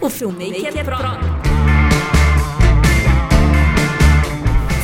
[0.00, 0.96] o Filmmaker Pro.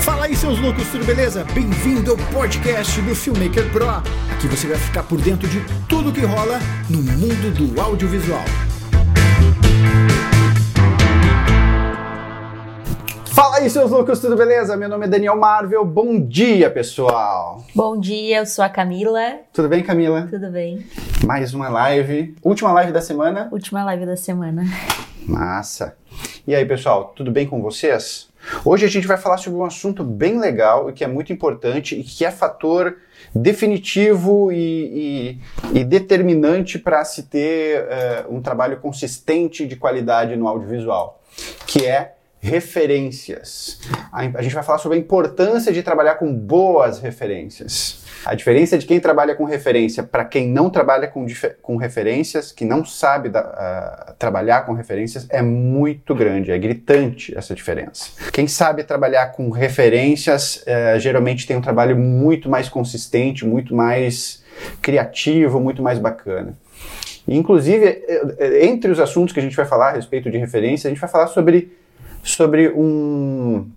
[0.03, 1.45] Fala aí, seus loucos, tudo beleza?
[1.55, 3.89] Bem-vindo ao podcast do Filmmaker Pro.
[3.89, 6.59] Aqui você vai ficar por dentro de tudo que rola
[6.91, 8.45] no mundo do audiovisual.
[13.35, 14.77] Fala aí, seus loucos, tudo beleza?
[14.77, 15.85] Meu nome é Daniel Marvel.
[15.85, 17.65] Bom dia, pessoal.
[17.75, 19.41] Bom dia, eu sou a Camila.
[19.53, 20.29] Tudo bem, Camila?
[20.31, 20.87] Tudo bem?
[21.27, 22.37] Mais uma live.
[22.45, 23.49] Última live da semana.
[23.51, 24.63] Última live da semana.
[25.27, 25.97] Massa.
[26.47, 28.29] E aí, pessoal, tudo bem com vocês?
[28.65, 31.99] Hoje a gente vai falar sobre um assunto bem legal e que é muito importante
[31.99, 32.99] e que é fator
[33.35, 35.39] definitivo e,
[35.73, 41.21] e, e determinante para se ter uh, um trabalho consistente de qualidade no audiovisual,
[41.67, 43.81] que é referências.
[44.13, 48.05] A, gente vai falar sobre a importância de trabalhar com boas referências.
[48.23, 51.27] A diferença de quem trabalha com referência para quem não trabalha com,
[51.63, 53.41] com referências, que não sabe da,
[54.11, 58.11] uh, trabalhar com referências, é muito grande, é gritante essa diferença.
[58.31, 64.43] Quem sabe trabalhar com referências uh, geralmente tem um trabalho muito mais consistente, muito mais
[64.83, 66.55] criativo, muito mais bacana.
[67.27, 70.91] Inclusive, eh, entre os assuntos que a gente vai falar a respeito de referência, a
[70.91, 71.73] gente vai falar sobre
[72.25, 73.71] sobre um,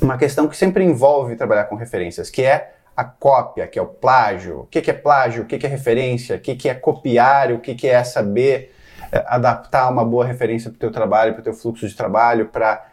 [0.00, 3.86] uma questão que sempre envolve trabalhar com referências, que é a cópia, que é o
[3.86, 4.60] plágio.
[4.60, 5.42] O que, é plágio?
[5.42, 6.36] O que, é referência?
[6.36, 7.52] O que, é copiar?
[7.52, 8.74] O que, que é saber
[9.12, 12.46] é, adaptar uma boa referência para o teu trabalho, para o teu fluxo de trabalho,
[12.46, 12.86] para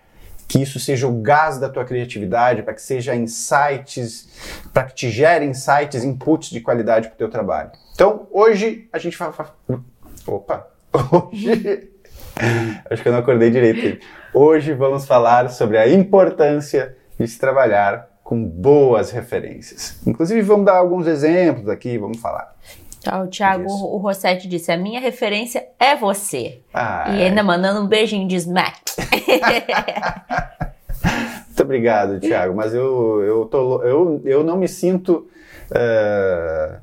[0.47, 4.29] que isso seja o gás da tua criatividade, para que seja insights,
[4.71, 7.71] para que te gere insights, inputs de qualidade para o teu trabalho.
[7.93, 9.31] Então, hoje a gente vai...
[10.27, 10.67] Opa!
[11.31, 11.94] Hoje...
[12.89, 14.05] Acho que eu não acordei direito.
[14.33, 20.01] Hoje vamos falar sobre a importância de se trabalhar com boas referências.
[20.05, 22.53] Inclusive, vamos dar alguns exemplos aqui, vamos falar.
[23.03, 26.61] Tá, o Thiago, o Rossetti disse: a minha referência é você.
[26.73, 28.81] Ah, e ainda mandando um beijinho de smack.
[31.45, 32.55] Muito obrigado, Thiago.
[32.55, 35.27] Mas eu, eu, tô, eu, eu não me sinto
[35.71, 36.77] uh,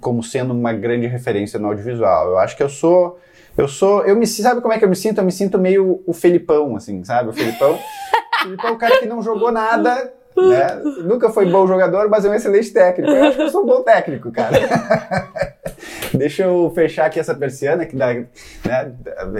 [0.00, 2.28] como sendo uma grande referência no audiovisual.
[2.28, 3.18] Eu acho que eu sou
[3.56, 4.04] eu sou.
[4.04, 5.18] Eu me sabe como é que eu me sinto?
[5.18, 7.30] Eu me sinto meio o Felipão, assim, sabe?
[7.30, 7.74] O Felipão.
[7.74, 10.12] o Felipão é um cara que não jogou nada.
[10.36, 10.82] Né?
[11.04, 13.12] Nunca foi bom jogador, mas é um excelente técnico.
[13.12, 14.58] Eu acho que eu sou um bom técnico, cara.
[16.12, 18.26] Deixa eu fechar aqui essa persiana que dá, né,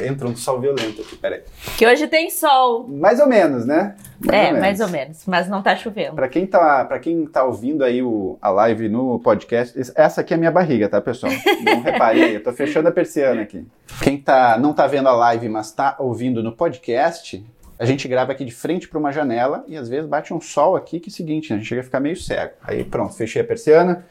[0.07, 1.43] entra um sol violento aqui, peraí.
[1.77, 2.87] Que hoje tem sol.
[2.89, 3.95] Mais ou menos, né?
[4.21, 6.15] Mais é, ou mais ou menos, mas não tá chovendo.
[6.15, 10.33] Para quem tá, para quem tá ouvindo aí o, a live no podcast, essa aqui
[10.33, 11.33] é a minha barriga, tá, pessoal?
[11.63, 13.67] Não reparei, eu tô fechando a persiana aqui.
[14.03, 17.45] Quem tá, não tá vendo a live, mas tá ouvindo no podcast,
[17.79, 20.77] a gente grava aqui de frente para uma janela e às vezes bate um sol
[20.77, 22.53] aqui que é o seguinte, a gente chega a ficar meio cego.
[22.63, 24.07] Aí pronto, fechei a persiana.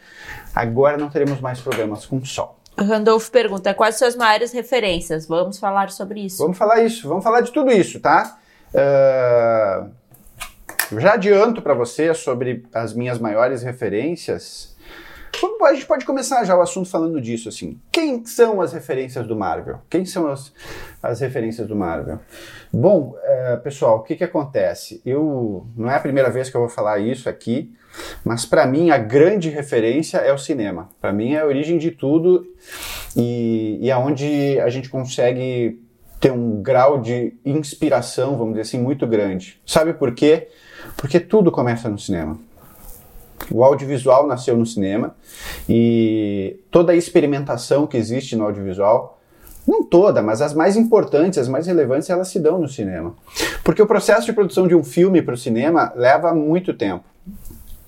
[0.56, 2.60] Agora não teremos mais problemas com sol.
[2.78, 5.28] Randolph pergunta: quais suas maiores referências?
[5.28, 6.38] Vamos falar sobre isso.
[6.38, 8.38] Vamos falar isso, vamos falar de tudo isso, tá?
[8.74, 9.92] Uh,
[11.00, 14.74] já adianto para você sobre as minhas maiores referências
[15.66, 17.80] a gente pode começar já o assunto falando disso, assim.
[17.92, 19.80] Quem são as referências do Marvel?
[19.90, 20.54] Quem são as,
[21.02, 22.20] as referências do Marvel?
[22.72, 25.02] Bom, é, pessoal, o que, que acontece?
[25.06, 27.74] Eu não é a primeira vez que eu vou falar isso aqui,
[28.24, 30.90] mas para mim a grande referência é o cinema.
[31.00, 32.46] Para mim é a origem de tudo
[33.16, 35.80] e, e é onde a gente consegue
[36.20, 39.60] ter um grau de inspiração, vamos dizer assim, muito grande.
[39.66, 40.48] Sabe por quê?
[40.96, 42.40] Porque tudo começa no cinema.
[43.52, 45.16] O audiovisual nasceu no cinema
[45.68, 49.20] e toda a experimentação que existe no audiovisual,
[49.68, 53.16] não toda, mas as mais importantes, as mais relevantes, elas se dão no cinema.
[53.64, 57.13] Porque o processo de produção de um filme para o cinema leva muito tempo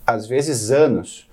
[0.06, 1.30] às vezes anos,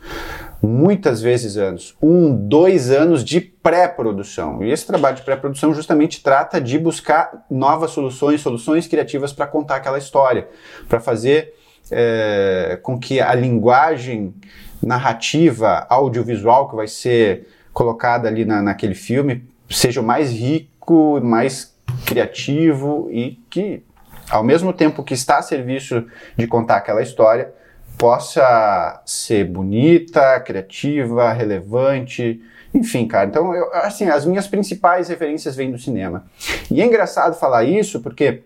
[0.62, 4.62] muitas vezes anos, um, dois anos de pré-produção.
[4.62, 9.76] E esse trabalho de pré-produção justamente trata de buscar novas soluções, soluções criativas para contar
[9.76, 10.48] aquela história,
[10.88, 11.54] para fazer
[11.90, 14.34] é, com que a linguagem
[14.82, 21.74] narrativa, audiovisual que vai ser colocada ali na, naquele filme seja o mais rico, mais
[22.04, 23.82] criativo e que,
[24.30, 26.04] ao mesmo tempo que está a serviço
[26.36, 27.52] de contar aquela história,
[27.98, 32.40] possa ser bonita, criativa, relevante,
[32.74, 33.28] enfim, cara.
[33.28, 36.24] Então, eu, assim, as minhas principais referências vêm do cinema.
[36.70, 38.42] E é engraçado falar isso porque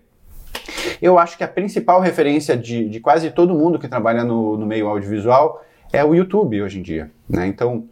[1.01, 4.67] eu acho que a principal referência de, de quase todo mundo que trabalha no, no
[4.67, 7.11] meio audiovisual é o YouTube hoje em dia.
[7.29, 7.47] Né?
[7.47, 7.85] Então,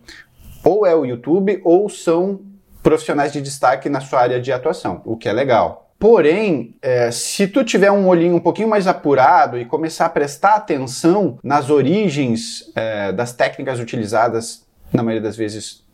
[0.64, 2.40] ou é o YouTube ou são
[2.82, 5.83] profissionais de destaque na sua área de atuação, o que é legal.
[5.98, 10.54] Porém, é, se tu tiver um olhinho um pouquinho mais apurado e começar a prestar
[10.54, 15.84] atenção nas origens é, das técnicas utilizadas, na maioria das vezes,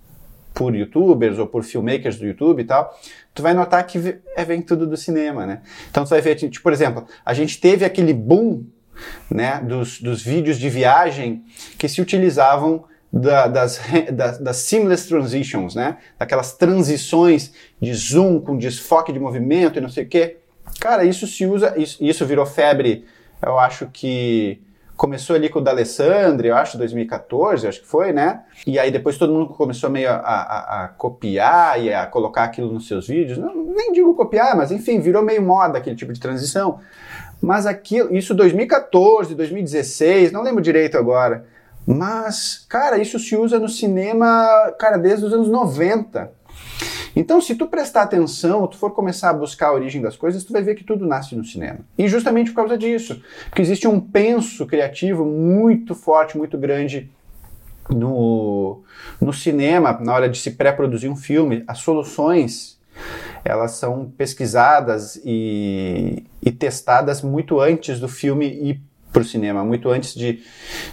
[0.52, 2.98] por youtubers ou por filmmakers do YouTube e tal,
[3.34, 5.62] tu vai notar que é, vem tudo do cinema, né?
[5.90, 8.64] Então tu vai ver, tipo, por exemplo, a gente teve aquele boom
[9.30, 11.44] né, dos, dos vídeos de viagem
[11.78, 13.80] que se utilizavam da, das,
[14.12, 15.98] das, das, seamless transitions, né?
[16.18, 20.36] Daquelas transições de zoom com desfoque de movimento e não sei o quê.
[20.78, 23.04] Cara, isso se usa, isso, isso virou febre,
[23.44, 24.60] eu acho que
[24.96, 28.42] começou ali com o D'Alessandro, eu acho, 2014, acho que foi, né?
[28.66, 32.70] E aí depois todo mundo começou meio a, a, a, copiar e a colocar aquilo
[32.70, 33.38] nos seus vídeos.
[33.38, 36.80] Não, nem digo copiar, mas enfim, virou meio moda aquele tipo de transição.
[37.40, 41.46] Mas aquilo, isso 2014, 2016, não lembro direito agora.
[41.90, 46.30] Mas, cara, isso se usa no cinema, cara, desde os anos 90.
[47.16, 50.52] Então, se tu prestar atenção, tu for começar a buscar a origem das coisas, tu
[50.52, 51.80] vai ver que tudo nasce no cinema.
[51.98, 57.10] E justamente por causa disso, porque existe um penso criativo muito forte, muito grande
[57.90, 58.82] no,
[59.20, 62.78] no cinema, na hora de se pré-produzir um filme, as soluções
[63.44, 68.80] elas são pesquisadas e, e testadas muito antes do filme ir
[69.12, 70.42] para o cinema, muito antes de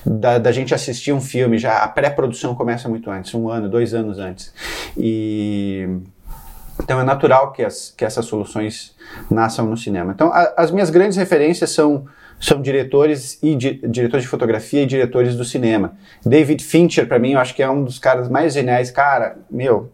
[0.06, 3.94] da, da, gente assistir um filme, já a pré-produção começa muito antes, um ano, dois
[3.94, 4.54] anos antes.
[4.98, 5.88] E
[6.82, 8.96] então é natural que, as, que essas soluções
[9.30, 10.12] nasçam no cinema.
[10.14, 12.06] Então a, as minhas grandes referências são
[12.40, 15.98] são diretores e di, diretores de fotografia e diretores do cinema.
[16.24, 19.92] David Fincher para mim eu acho que é um dos caras mais geniais, cara, meu,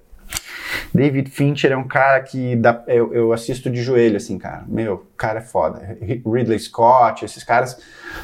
[0.94, 4.64] David Fincher é um cara que dá, eu, eu, assisto de joelho, assim, cara.
[4.68, 5.98] Meu, cara é foda.
[6.02, 7.80] Ridley Scott, esses caras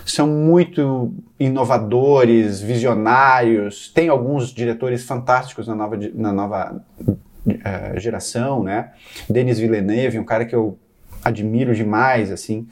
[0.06, 3.90] são muito inovadores, visionários.
[3.90, 8.92] Tem alguns diretores fantásticos na nova, na nova uh, geração, né?
[9.30, 10.78] Denis Villeneuve, um cara que eu
[11.24, 12.68] admiro demais, assim.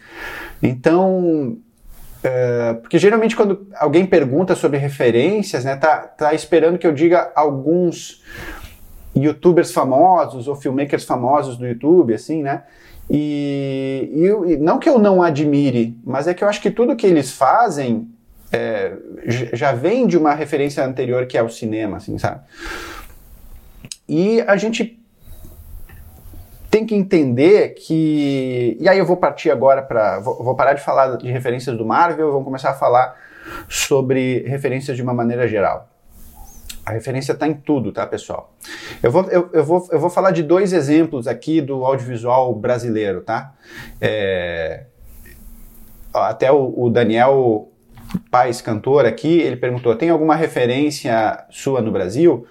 [0.62, 1.58] Então,
[2.18, 7.32] Uh, porque geralmente quando alguém pergunta sobre referências, né, tá, tá esperando que eu diga
[7.36, 8.24] alguns
[9.24, 12.64] youtubers famosos ou filmmakers famosos do YouTube, assim, né?
[13.10, 16.96] E, e, e, não que eu não admire, mas é que eu acho que tudo
[16.96, 18.10] que eles fazem
[18.52, 18.94] é,
[19.54, 22.42] já vem de uma referência anterior que é o cinema, assim, sabe?
[24.08, 25.00] E a gente
[26.70, 28.78] tem que entender que.
[28.80, 30.20] E aí eu vou partir agora para.
[30.20, 33.16] Vou, vou parar de falar de referências do Marvel, vamos começar a falar
[33.70, 35.90] sobre referências de uma maneira geral.
[36.88, 38.56] A referência está em tudo, tá, pessoal?
[39.04, 43.20] Eu vou, eu, eu, vou, eu vou falar de dois exemplos aqui do audiovisual brasileiro,
[43.20, 43.54] tá?
[44.00, 44.86] É,
[46.14, 47.70] até o, o Daniel
[48.32, 52.48] Paz, cantor aqui, ele perguntou: tem alguma referência sua no Brasil?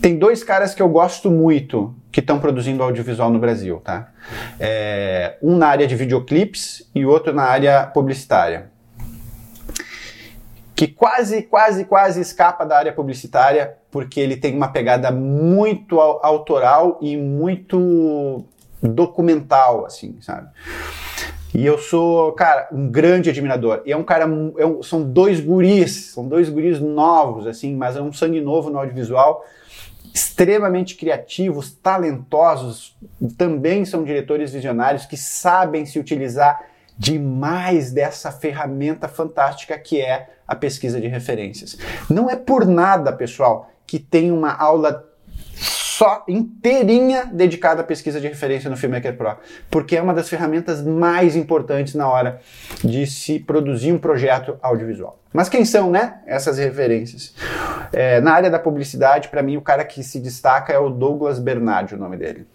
[0.00, 4.12] Tem dois caras que eu gosto muito que estão produzindo audiovisual no Brasil, tá?
[4.60, 8.70] É, um na área de videoclipes e outro na área publicitária
[10.74, 16.98] que quase, quase, quase escapa da área publicitária, porque ele tem uma pegada muito autoral
[17.00, 18.44] e muito
[18.82, 20.48] documental, assim, sabe?
[21.54, 23.82] E eu sou, cara, um grande admirador.
[23.84, 24.24] E é um cara,
[24.56, 28.70] é um, são dois guris, são dois guris novos, assim, mas é um sangue novo
[28.70, 29.44] no audiovisual,
[30.14, 32.96] extremamente criativos, talentosos,
[33.36, 36.71] também são diretores visionários que sabem se utilizar
[37.02, 41.76] demais dessa ferramenta fantástica que é a pesquisa de referências.
[42.08, 45.04] Não é por nada, pessoal, que tem uma aula
[45.56, 49.36] só inteirinha dedicada à pesquisa de referência no Filmmaker Pro,
[49.68, 52.40] porque é uma das ferramentas mais importantes na hora
[52.84, 55.18] de se produzir um projeto audiovisual.
[55.32, 57.34] Mas quem são, né, essas referências?
[57.92, 61.40] É, na área da publicidade, para mim, o cara que se destaca é o Douglas
[61.40, 62.46] Bernardi, o nome dele.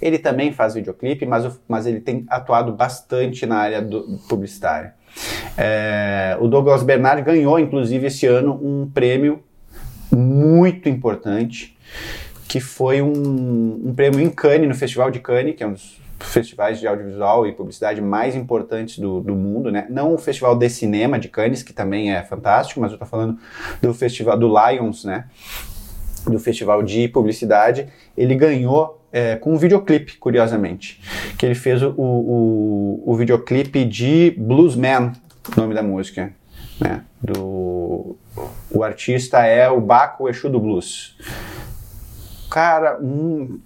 [0.00, 4.94] Ele também faz videoclipe, mas, mas ele tem atuado bastante na área do, publicitária.
[5.56, 9.42] É, o Douglas Bernard ganhou, inclusive, esse ano um prêmio
[10.10, 11.76] muito importante,
[12.48, 16.00] que foi um, um prêmio em Cannes, no Festival de Cannes, que é um dos
[16.20, 19.86] festivais de audiovisual e publicidade mais importantes do, do mundo, né?
[19.90, 23.38] Não o Festival de Cinema de Cannes, que também é fantástico, mas eu estou falando
[23.82, 25.26] do Festival do Lions, né?
[26.26, 27.88] Do Festival de Publicidade.
[28.16, 31.00] Ele ganhou é, com um videoclipe, curiosamente.
[31.38, 35.12] Que ele fez o, o, o videoclipe de Bluesman,
[35.56, 36.32] nome da música.
[36.80, 37.02] Né?
[37.22, 38.16] Do,
[38.70, 41.16] o artista é o Baco Exu do Blues.
[42.50, 43.60] Cara, um,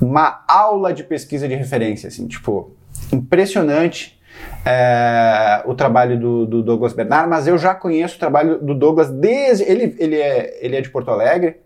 [0.00, 2.74] uma aula de pesquisa de referência, assim, tipo,
[3.12, 4.16] impressionante
[4.64, 9.10] é, o trabalho do, do, Douglas Bernard, mas eu já conheço o trabalho do Douglas
[9.10, 9.64] desde.
[9.64, 11.56] Ele, ele, é, ele é de Porto Alegre,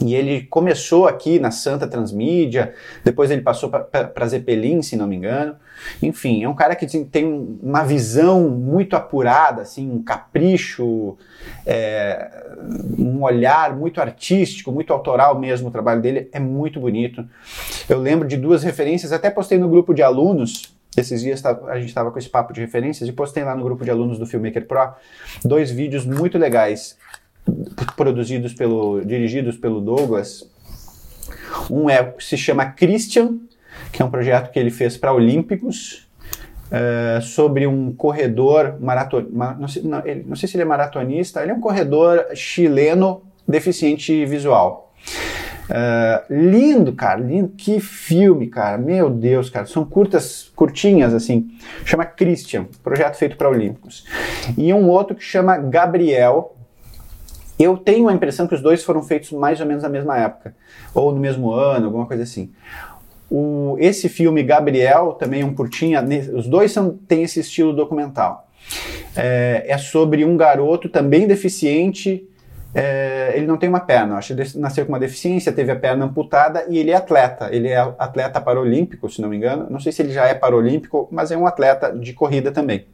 [0.00, 2.72] E ele começou aqui na Santa Transmídia,
[3.04, 5.56] depois ele passou para Zeppelin, se não me engano.
[6.00, 11.16] Enfim, é um cara que tem uma visão muito apurada, assim, um capricho,
[11.66, 12.30] é,
[12.96, 15.68] um olhar muito artístico, muito autoral mesmo.
[15.68, 17.24] O trabalho dele é muito bonito.
[17.88, 20.76] Eu lembro de duas referências, até postei no grupo de alunos.
[20.96, 23.84] Esses dias a gente estava com esse papo de referências e postei lá no grupo
[23.84, 24.94] de alunos do Filmmaker Pro
[25.44, 26.96] dois vídeos muito legais
[27.96, 30.48] produzidos pelo, dirigidos pelo Douglas.
[31.70, 33.38] Um é, se chama Christian,
[33.92, 36.08] que é um projeto que ele fez para Olímpicos,
[36.68, 41.52] uh, sobre um corredor maratonista, não, sei, não, não sei se ele é maratonista, ele
[41.52, 44.92] é um corredor chileno deficiente visual.
[45.68, 51.50] Uh, lindo, cara, lindo, que filme, cara, meu Deus, cara, são curtas, curtinhas, assim,
[51.84, 54.06] chama Christian, projeto feito para Olímpicos.
[54.56, 56.56] E um outro que chama Gabriel,
[57.58, 60.54] eu tenho a impressão que os dois foram feitos mais ou menos na mesma época,
[60.94, 62.52] ou no mesmo ano, alguma coisa assim.
[63.30, 66.02] O, esse filme Gabriel também é um curtinha,
[66.34, 68.48] os dois são, têm esse estilo documental.
[69.16, 72.26] É, é sobre um garoto também deficiente,
[72.74, 76.04] é, ele não tem uma perna, acho que nasceu com uma deficiência, teve a perna
[76.04, 77.48] amputada e ele é atleta.
[77.50, 79.66] Ele é atleta paralímpico, se não me engano.
[79.70, 82.86] Não sei se ele já é paralímpico, mas é um atleta de corrida também.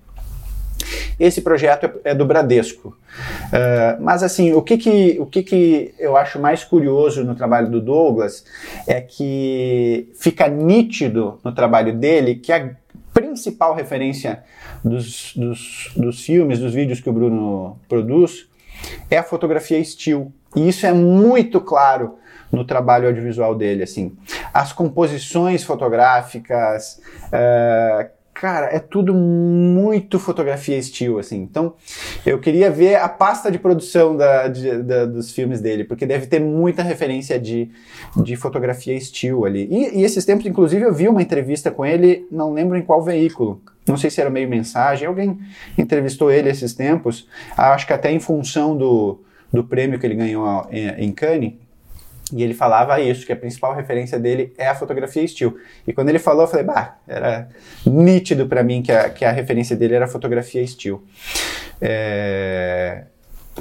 [1.19, 2.89] Esse projeto é, do Bradesco.
[2.89, 7.71] Uh, mas assim, o que que, o que que eu acho mais curioso no trabalho
[7.71, 8.45] do Douglas
[8.87, 12.71] é que fica nítido no trabalho dele que a
[13.13, 14.43] principal referência
[14.85, 18.49] dos, dos, dos filmes, dos vídeos que o Bruno produz,
[19.11, 20.33] é a fotografia still.
[20.57, 22.17] E isso é muito claro
[22.51, 24.17] no trabalho audiovisual dele, assim.
[24.53, 31.41] As composições fotográficas, uh, cara, é tudo muito fotografia estilo, assim.
[31.41, 31.75] Então,
[32.27, 36.27] eu queria ver a pasta de produção da, de, da, dos filmes dele, porque deve
[36.27, 37.71] ter muita referência de,
[38.17, 39.69] de fotografia estilo ali.
[39.71, 43.01] E, e, esses tempos, inclusive, eu vi uma entrevista com ele, não lembro em qual
[43.03, 43.63] veículo.
[43.87, 45.39] Não sei se era meio mensagem, alguém
[45.79, 49.21] entrevistou ele esses tempos, acho que até em função do,
[49.53, 51.53] do prêmio que ele ganhou em, em Cannes,
[52.33, 55.57] e ele falava isso, que a principal referência dele é a fotografia estilo.
[55.87, 57.49] E quando ele falou, eu falei, bah, era
[57.85, 61.05] nítido para mim que a, que a referência dele era a fotografia estilo.
[61.81, 63.05] É,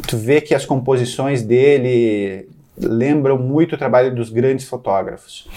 [0.07, 5.47] tu vê que as composições dele lembram muito o trabalho dos grandes fotógrafos.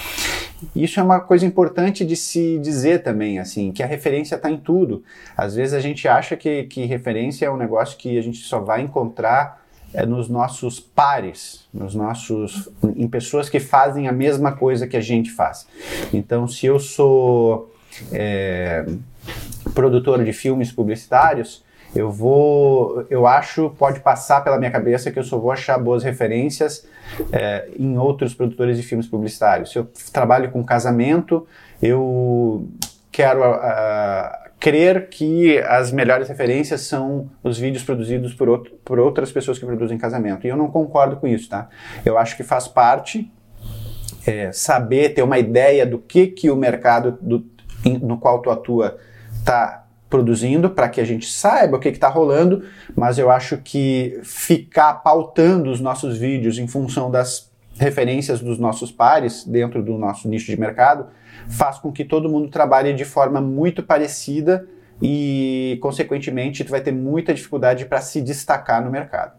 [0.75, 4.57] Isso é uma coisa importante de se dizer também, assim, que a referência está em
[4.57, 5.05] tudo.
[5.37, 8.61] Às vezes a gente acha que, que referência é um negócio que a gente só
[8.61, 9.65] vai encontrar
[10.05, 15.31] nos nossos pares, nos nossos, em pessoas que fazem a mesma coisa que a gente
[15.31, 15.67] faz.
[16.13, 17.73] Então, se eu sou
[18.13, 18.85] é,
[19.73, 25.25] produtor de filmes publicitários, eu vou, eu acho, pode passar pela minha cabeça que eu
[25.25, 26.87] só vou achar boas referências
[27.33, 29.71] é, em outros produtores de filmes publicitários.
[29.71, 31.47] Se eu trabalho com casamento,
[31.81, 32.69] eu
[33.11, 39.31] quero uh, crer que as melhores referências são os vídeos produzidos por, outro, por outras
[39.31, 40.47] pessoas que produzem casamento.
[40.47, 41.69] E eu não concordo com isso, tá?
[42.05, 43.31] Eu acho que faz parte
[44.27, 47.45] é, saber, ter uma ideia do que, que o mercado do,
[48.03, 48.99] no qual tu atua
[49.39, 54.21] está produzindo para que a gente saiba o que está rolando, mas eu acho que
[54.23, 57.46] ficar pautando os nossos vídeos em função das
[57.79, 61.07] referências dos nossos pares dentro do nosso nicho de mercado
[61.49, 64.67] faz com que todo mundo trabalhe de forma muito parecida
[65.01, 69.35] e, consequentemente, tu vai ter muita dificuldade para se destacar no mercado.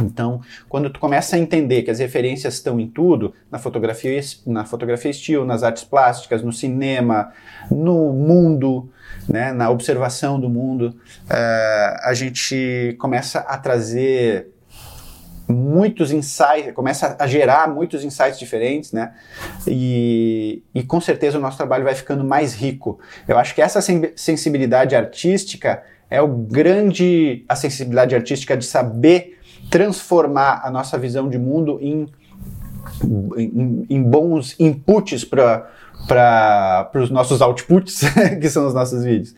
[0.00, 4.64] Então, quando tu começa a entender que as referências estão em tudo, na fotografia, na
[4.64, 7.30] fotografia estilo, nas artes plásticas, no cinema,
[7.70, 8.90] no mundo,
[9.28, 14.51] né, na observação do mundo, uh, a gente começa a trazer
[15.48, 19.12] muitos insights, começa a gerar muitos insights diferentes, né?
[19.66, 22.98] E, e com certeza o nosso trabalho vai ficando mais rico.
[23.26, 23.80] Eu acho que essa
[24.16, 29.38] sensibilidade artística é o grande a sensibilidade artística de saber
[29.70, 32.06] transformar a nossa visão de mundo em,
[33.36, 35.70] em, em bons inputs para
[36.06, 38.00] para os nossos outputs,
[38.40, 39.34] que são os nossos vídeos.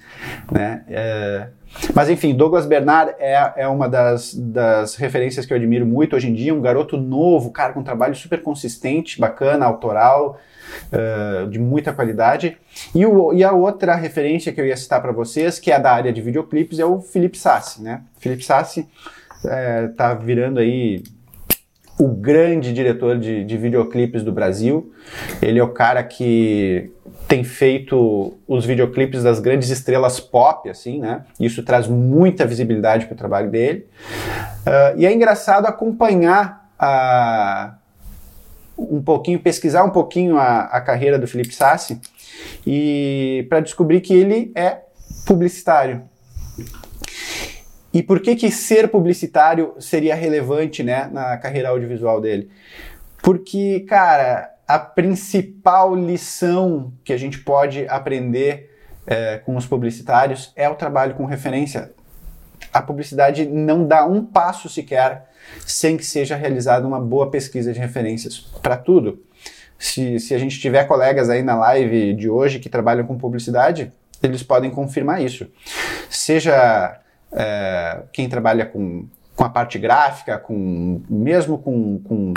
[0.51, 0.83] Né?
[0.89, 1.49] É,
[1.95, 6.29] mas enfim, Douglas Bernard é, é uma das, das referências que eu admiro muito hoje
[6.29, 10.39] em dia, um garoto novo, cara, com um trabalho super consistente, bacana, autoral,
[10.93, 12.57] uh, de muita qualidade.
[12.95, 15.93] E, o, e a outra referência que eu ia citar para vocês, que é da
[15.93, 18.03] área de videoclipes, é o Felipe Sassi, né?
[18.19, 18.89] Felipe Sassi
[19.45, 21.03] é, tá virando aí
[21.99, 24.93] o grande diretor de, de videoclipes do Brasil.
[25.41, 26.91] Ele é o cara que
[27.27, 31.25] tem feito os videoclipes das grandes estrelas pop, assim, né?
[31.41, 33.87] Isso traz muita visibilidade para o trabalho dele.
[34.67, 37.75] Uh, e é engraçado acompanhar a,
[38.79, 42.01] um pouquinho, pesquisar um pouquinho a, a carreira do Felipe Sassi
[42.67, 44.81] e para descobrir que ele é
[45.27, 46.03] publicitário.
[47.93, 52.51] E por que que ser publicitário seria relevante, né, na carreira audiovisual dele?
[53.23, 58.71] Porque, cara, a principal lição que a gente pode aprender
[59.07, 61.93] é, com os publicitários é o trabalho com referência.
[62.73, 65.29] A publicidade não dá um passo sequer
[65.67, 69.23] sem que seja realizada uma boa pesquisa de referências para tudo.
[69.79, 73.93] Se, se a gente tiver colegas aí na live de hoje que trabalham com publicidade,
[74.23, 75.47] eles podem confirmar isso.
[76.09, 76.99] Seja
[77.33, 79.07] é, quem trabalha com,
[79.37, 82.33] com a parte gráfica, com mesmo com, com,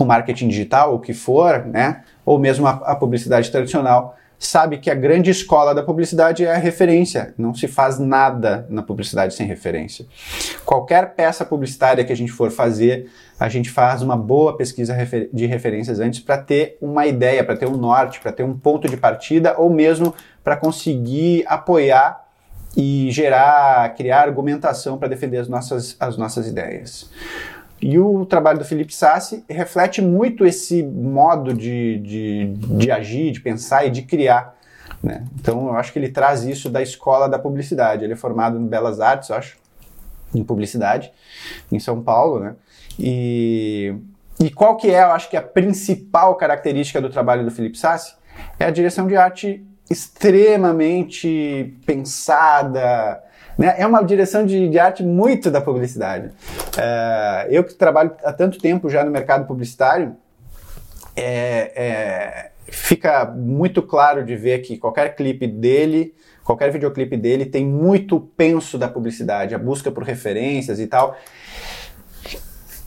[0.00, 2.04] com marketing digital, o que for, né?
[2.24, 6.56] ou mesmo a, a publicidade tradicional, sabe que a grande escola da publicidade é a
[6.56, 7.34] referência.
[7.36, 10.06] Não se faz nada na publicidade sem referência.
[10.64, 14.96] Qualquer peça publicitária que a gente for fazer, a gente faz uma boa pesquisa
[15.30, 18.88] de referências antes para ter uma ideia, para ter um norte, para ter um ponto
[18.88, 22.24] de partida ou mesmo para conseguir apoiar
[22.74, 27.10] e gerar, criar argumentação para defender as nossas, as nossas ideias.
[27.80, 33.40] E o trabalho do Felipe Sassi reflete muito esse modo de, de, de agir, de
[33.40, 34.54] pensar e de criar.
[35.02, 35.24] Né?
[35.40, 38.04] Então, eu acho que ele traz isso da escola da publicidade.
[38.04, 39.56] Ele é formado em Belas Artes, eu acho,
[40.34, 41.10] em publicidade,
[41.72, 42.54] em São Paulo, né?
[42.98, 43.94] E,
[44.38, 48.14] e qual que é, eu acho que a principal característica do trabalho do Felipe Sassi?
[48.58, 53.22] É a direção de arte extremamente pensada,
[53.60, 53.74] né?
[53.76, 56.30] É uma direção de, de, arte muito da publicidade.
[56.78, 60.16] É, eu que trabalho há tanto tempo já no mercado publicitário,
[61.14, 67.66] é, é, fica muito claro de ver que qualquer clipe dele, qualquer videoclipe dele tem
[67.66, 71.14] muito penso da publicidade, a busca por referências e tal.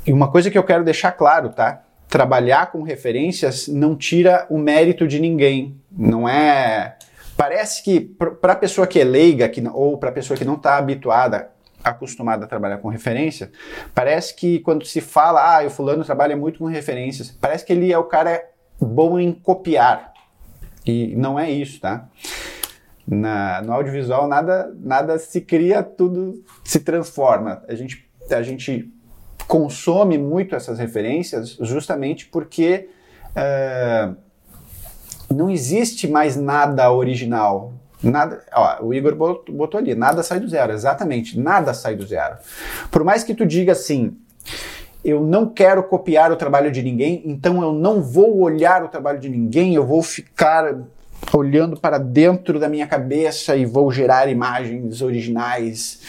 [0.08, 1.84] E uma coisa que eu quero deixar claro, tá?
[2.10, 5.80] Trabalhar com referências não tira o mérito de ninguém.
[5.96, 6.96] Não é
[7.36, 10.56] Parece que para a pessoa que é leiga que, ou para a pessoa que não
[10.56, 11.50] está habituada,
[11.84, 13.52] acostumada a trabalhar com referência,
[13.94, 17.92] parece que quando se fala, ah, o fulano trabalha muito com referências, parece que ele
[17.92, 18.44] é o cara
[18.80, 20.14] bom em copiar.
[20.86, 22.08] E não é isso, tá?
[23.06, 27.64] Na, no audiovisual nada, nada se cria, tudo se transforma.
[27.68, 28.90] A gente, a gente
[29.48, 32.90] consome muito essas referências justamente porque
[33.32, 34.16] uh,
[35.34, 37.74] não existe mais nada original.
[38.02, 42.36] Nada, ó, o Igor botou ali, nada sai do zero, exatamente, nada sai do zero.
[42.92, 44.18] Por mais que tu diga assim,
[45.04, 49.20] eu não quero copiar o trabalho de ninguém, então eu não vou olhar o trabalho
[49.20, 50.76] de ninguém, eu vou ficar
[51.34, 56.02] olhando para dentro da minha cabeça e vou gerar imagens originais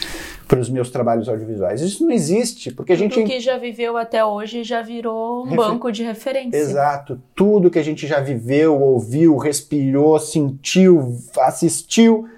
[0.46, 1.80] para os meus trabalhos audiovisuais.
[1.80, 3.14] Isso não existe, porque a gente...
[3.14, 5.56] Tudo que já viveu até hoje já virou um Refer...
[5.56, 6.56] banco de referência.
[6.56, 7.20] Exato.
[7.34, 12.28] Tudo que a gente já viveu, ouviu, respirou, sentiu, assistiu,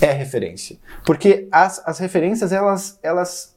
[0.00, 0.78] é referência.
[1.04, 3.54] Porque as, as referências, elas, elas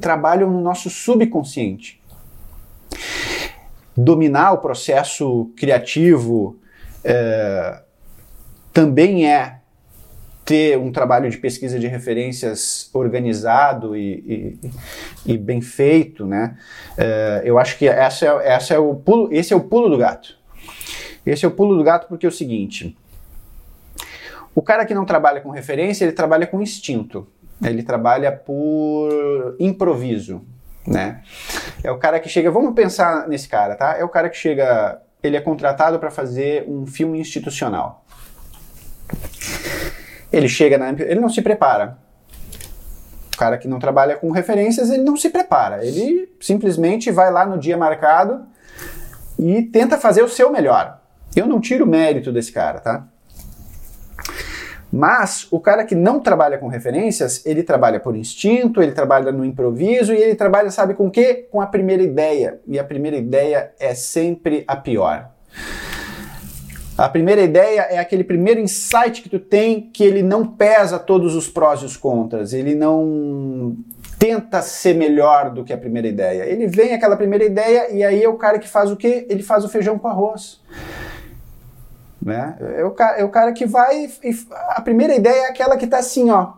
[0.00, 2.00] trabalham no nosso subconsciente.
[3.94, 6.56] Dominar o processo criativo
[7.04, 7.82] é,
[8.72, 9.61] também é
[10.44, 14.58] ter um trabalho de pesquisa de referências organizado e,
[15.26, 16.56] e, e bem feito, né?
[16.96, 19.96] É, eu acho que essa é, essa é o pulo, esse é o pulo do
[19.96, 20.36] gato.
[21.24, 22.96] Esse é o pulo do gato porque é o seguinte:
[24.54, 27.26] o cara que não trabalha com referência, ele trabalha com instinto.
[27.64, 30.42] Ele trabalha por improviso,
[30.84, 31.22] né?
[31.84, 33.96] É o cara que chega, vamos pensar nesse cara, tá?
[33.96, 38.04] É o cara que chega, ele é contratado para fazer um filme institucional.
[40.32, 40.90] Ele chega na.
[40.90, 41.98] Ele não se prepara.
[43.34, 45.84] O cara que não trabalha com referências, ele não se prepara.
[45.84, 48.46] Ele simplesmente vai lá no dia marcado
[49.38, 51.00] e tenta fazer o seu melhor.
[51.34, 53.06] Eu não tiro mérito desse cara, tá?
[54.92, 59.42] Mas o cara que não trabalha com referências, ele trabalha por instinto, ele trabalha no
[59.42, 61.48] improviso e ele trabalha, sabe com o quê?
[61.50, 62.60] Com a primeira ideia.
[62.66, 65.30] E a primeira ideia é sempre a pior.
[67.02, 71.34] A primeira ideia é aquele primeiro insight que tu tem que ele não pesa todos
[71.34, 73.76] os prós e os contras, ele não
[74.20, 76.44] tenta ser melhor do que a primeira ideia.
[76.44, 79.26] Ele vem aquela primeira ideia e aí é o cara que faz o quê?
[79.28, 80.60] Ele faz o feijão com arroz.
[82.24, 82.56] Né?
[82.76, 85.88] É, o cara, é o cara que vai e a primeira ideia é aquela que
[85.88, 86.52] tá assim, ó,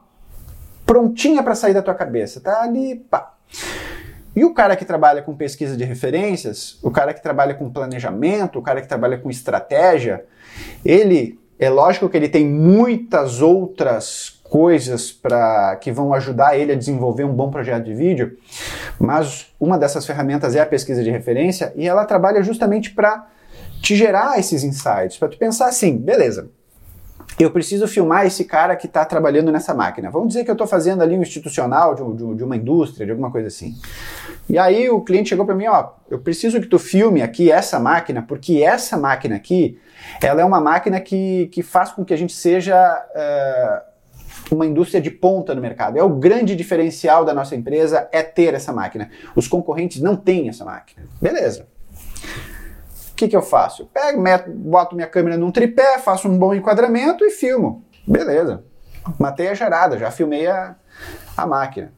[0.85, 3.33] prontinha para sair da tua cabeça, tá ali, pá.
[4.37, 8.59] E o cara que trabalha com pesquisa de referências, o cara que trabalha com planejamento,
[8.59, 10.27] o cara que trabalha com estratégia,
[10.85, 16.77] ele é lógico que ele tem muitas outras coisas para que vão ajudar ele a
[16.77, 18.37] desenvolver um bom projeto de vídeo,
[18.99, 23.27] mas uma dessas ferramentas é a pesquisa de referência e ela trabalha justamente para
[23.81, 26.49] te gerar esses insights, para tu pensar assim, beleza,
[27.39, 30.11] eu preciso filmar esse cara que está trabalhando nessa máquina.
[30.11, 33.11] Vamos dizer que eu estou fazendo ali um institucional de, de, de, uma indústria, de
[33.11, 33.75] alguma coisa assim.
[34.49, 37.81] E aí o cliente chegou para mim, ó, eu preciso que tu filme aqui essa
[37.81, 39.79] máquina, porque essa máquina aqui,
[40.23, 45.01] ela é uma máquina que, que faz com que a gente seja uh, uma indústria
[45.01, 45.99] de ponta no mercado.
[45.99, 49.11] É o grande diferencial da nossa empresa é ter essa máquina.
[49.35, 51.07] Os concorrentes não têm essa máquina.
[51.21, 51.67] Beleza.
[53.13, 53.83] O que, que eu faço?
[53.83, 57.85] Eu pego, meto, boto minha câmera num tripé, faço um bom enquadramento e filmo.
[58.07, 58.65] Beleza.
[59.19, 60.75] Matei a gerada, já filmei a,
[61.37, 61.93] a máquina.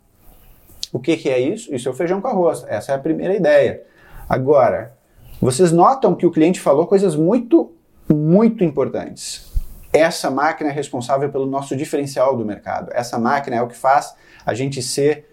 [0.97, 1.75] O que, que é isso?
[1.75, 2.65] Isso é o feijão com arroz.
[2.67, 3.83] Essa é a primeira ideia.
[4.27, 4.97] Agora,
[5.39, 7.71] vocês notam que o cliente falou coisas muito,
[8.09, 9.53] muito importantes.
[9.93, 12.89] Essa máquina é responsável pelo nosso diferencial do mercado.
[12.95, 14.15] Essa máquina é o que faz
[14.47, 15.29] a gente ser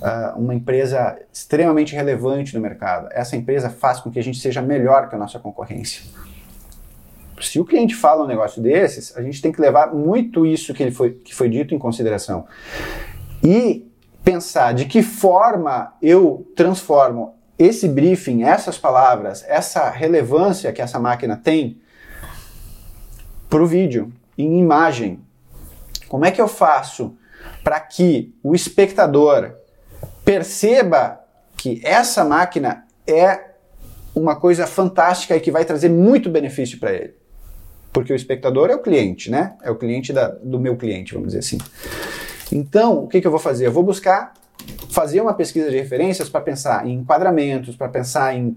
[0.00, 3.08] uh, uma empresa extremamente relevante no mercado.
[3.10, 6.04] Essa empresa faz com que a gente seja melhor que a nossa concorrência.
[7.40, 10.80] Se o cliente fala um negócio desses, a gente tem que levar muito isso que,
[10.80, 12.46] ele foi, que foi dito em consideração.
[13.42, 13.87] E
[14.28, 21.34] pensar de que forma eu transformo esse briefing, essas palavras, essa relevância que essa máquina
[21.34, 21.80] tem
[23.48, 25.24] para o vídeo, em imagem.
[26.08, 27.16] Como é que eu faço
[27.64, 29.54] para que o espectador
[30.26, 31.24] perceba
[31.56, 33.52] que essa máquina é
[34.14, 37.14] uma coisa fantástica e que vai trazer muito benefício para ele.
[37.90, 39.56] Porque o espectador é o cliente, né?
[39.62, 41.58] É o cliente da, do meu cliente, vamos dizer assim.
[42.52, 43.66] Então, o que, que eu vou fazer?
[43.66, 44.32] Eu vou buscar
[44.90, 48.56] fazer uma pesquisa de referências para pensar em enquadramentos, para pensar em,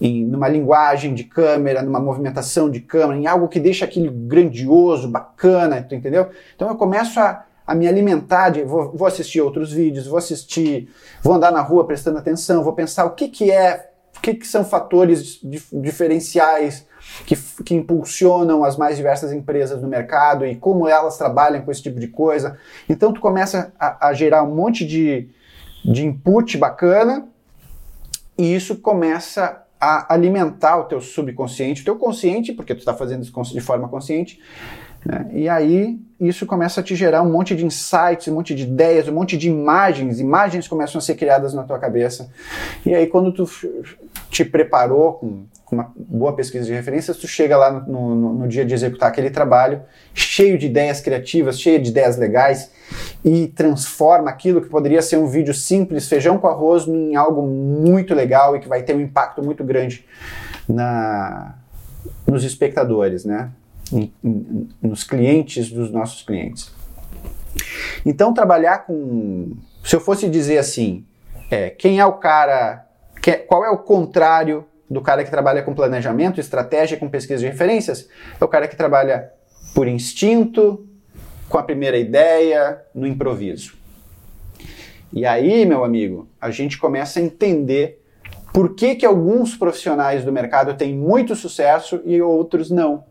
[0.00, 5.08] em numa linguagem de câmera, numa movimentação de câmera, em algo que deixa aquilo grandioso,
[5.08, 6.28] bacana, entendeu?
[6.54, 8.64] Então eu começo a, a me alimentar de.
[8.64, 10.88] Vou, vou, assistir outros vídeos, vou assistir,
[11.22, 14.46] vou andar na rua prestando atenção, vou pensar o que, que é, o que, que
[14.46, 16.86] são fatores dif, diferenciais
[17.26, 21.82] que, que impulsionam as mais diversas empresas no mercado e como elas trabalham com esse
[21.82, 22.58] tipo de coisa.
[22.88, 25.28] Então tu começa a, a gerar um monte de,
[25.84, 27.28] de input bacana
[28.36, 33.22] e isso começa a alimentar o teu subconsciente, o teu consciente, porque tu está fazendo
[33.22, 34.40] isso de forma consciente,
[35.04, 35.28] né?
[35.32, 39.06] E aí isso começa a te gerar um monte de insights, um monte de ideias,
[39.08, 42.28] um monte de imagens, imagens começam a ser criadas na tua cabeça.
[42.84, 43.48] E aí quando tu
[44.28, 48.64] te preparou com, uma boa pesquisa de referências, tu chega lá no, no, no, dia
[48.64, 49.82] de executar aquele trabalho
[50.14, 52.70] cheio de ideias criativas, cheio de ideias legais
[53.22, 58.14] e transforma aquilo que poderia ser um vídeo simples, feijão com arroz, em algo muito
[58.14, 60.06] legal e que vai ter um impacto muito grande
[60.66, 61.54] na,
[62.26, 63.50] nos espectadores, né?
[64.82, 66.72] Nos clientes dos nossos clientes.
[68.04, 69.52] Então, trabalhar com.
[69.84, 71.04] Se eu fosse dizer assim,
[71.50, 72.86] é, quem é o cara.
[73.22, 77.46] Que, qual é o contrário do cara que trabalha com planejamento, estratégia, com pesquisa de
[77.46, 78.08] referências?
[78.40, 79.30] É o cara que trabalha
[79.74, 80.86] por instinto,
[81.48, 83.76] com a primeira ideia, no improviso.
[85.12, 88.02] E aí, meu amigo, a gente começa a entender
[88.52, 93.04] por que, que alguns profissionais do mercado têm muito sucesso e outros não.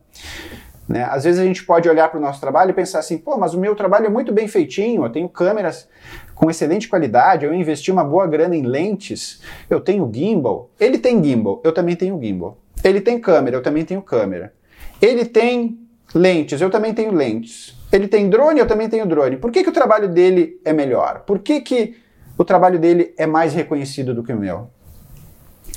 [0.88, 1.04] Né?
[1.04, 3.54] Às vezes a gente pode olhar para o nosso trabalho e pensar assim, pô, mas
[3.54, 5.90] o meu trabalho é muito bem feitinho, eu tenho câmeras
[6.34, 10.70] com excelente qualidade, eu investi uma boa grana em lentes, eu tenho gimbal.
[10.80, 12.58] Ele tem gimbal, eu também tenho gimbal.
[12.84, 14.54] Ele tem câmera, eu também tenho câmera.
[15.02, 15.80] Ele tem
[16.14, 17.76] lentes, eu também tenho lentes.
[17.92, 19.38] Ele tem drone, eu também tenho drone.
[19.38, 21.24] Por que, que o trabalho dele é melhor?
[21.26, 21.96] Por que, que
[22.38, 24.70] o trabalho dele é mais reconhecido do que o meu?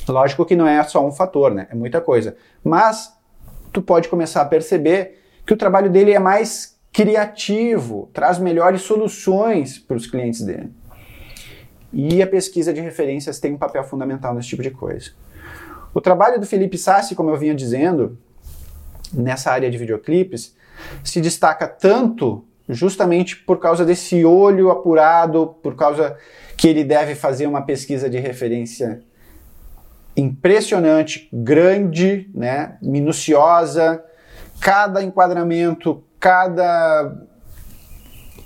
[0.09, 1.69] Lógico que não é só um fator, né?
[1.71, 2.37] É muita coisa.
[2.63, 3.13] Mas
[3.73, 9.79] tu pode começar a perceber que o trabalho dele é mais criativo, traz melhores soluções
[9.79, 10.71] para os clientes dele.
[11.93, 15.11] E a pesquisa de referências tem um papel fundamental nesse tipo de coisa.
[15.93, 18.17] O trabalho do Felipe Sassi, como eu vinha dizendo,
[19.13, 20.55] nessa área de videoclipes,
[21.03, 26.17] se destaca tanto justamente por causa desse olho apurado, por causa
[26.57, 29.03] que ele deve fazer uma pesquisa de referência
[30.17, 34.05] impressionante, grande, né, minuciosa,
[34.61, 37.17] cada enquadramento, cada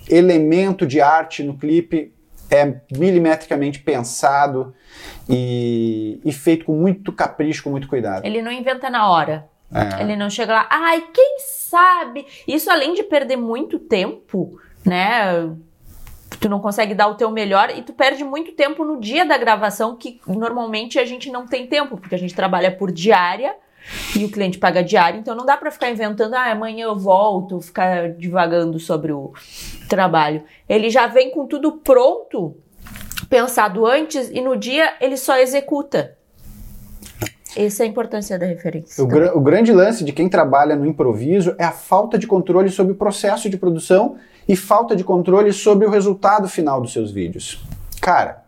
[0.09, 2.13] elemento de arte no clipe
[2.49, 4.73] é milimetricamente pensado
[5.27, 8.25] e, e, feito com muito capricho, com muito cuidado.
[8.25, 9.49] Ele não inventa na hora.
[9.73, 10.01] É.
[10.01, 12.25] Ele não chega lá, ai, quem sabe?
[12.47, 15.49] Isso além de perder muito tempo, né?
[16.39, 19.37] Tu não consegue dar o teu melhor e tu perde muito tempo no dia da
[19.37, 23.55] gravação, que normalmente a gente não tem tempo, porque a gente trabalha por diária
[24.15, 27.61] e o cliente paga diário, então não dá para ficar inventando, ah, amanhã eu volto,
[27.61, 29.33] ficar divagando sobre o
[29.87, 30.43] trabalho.
[30.67, 32.55] Ele já vem com tudo pronto,
[33.29, 36.15] pensado antes, e no dia ele só executa.
[37.55, 39.01] Essa é a importância da referência.
[39.01, 42.69] O, gr o, grande lance de quem trabalha no improviso é a falta de controle
[42.69, 47.11] sobre o processo de produção e falta de controle sobre o resultado final dos seus
[47.11, 47.63] vídeos.
[48.01, 48.43] Cara,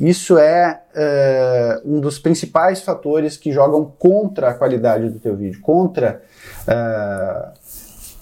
[0.00, 5.60] isso é uh, um dos principais fatores que jogam contra a qualidade do teu vídeo,
[5.60, 6.22] contra
[6.66, 7.52] uh,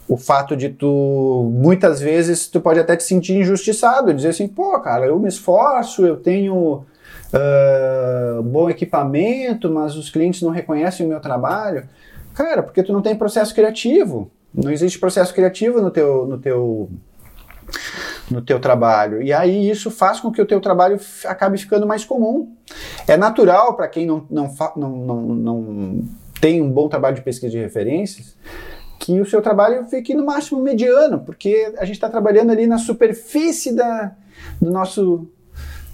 [0.09, 4.79] o fato de tu muitas vezes tu pode até te sentir injustiçado, dizer assim, pô,
[4.81, 6.85] cara, eu me esforço, eu tenho
[7.33, 11.89] uh, bom equipamento, mas os clientes não reconhecem o meu trabalho.
[12.35, 14.31] Cara, porque tu não tem processo criativo.
[14.55, 16.91] Não existe processo criativo no teu, no teu,
[18.31, 19.23] no teu trabalho.
[19.23, 22.55] E aí isso faz com que o teu trabalho acabe ficando mais comum.
[23.07, 26.05] É natural para quem não, não, não, não, não
[26.41, 28.37] tem um bom trabalho de pesquisa de referências
[29.03, 32.79] que o seu trabalho fique no máximo mediano, porque a gente está trabalhando ali na
[32.79, 34.13] superfície da,
[34.61, 35.29] do nosso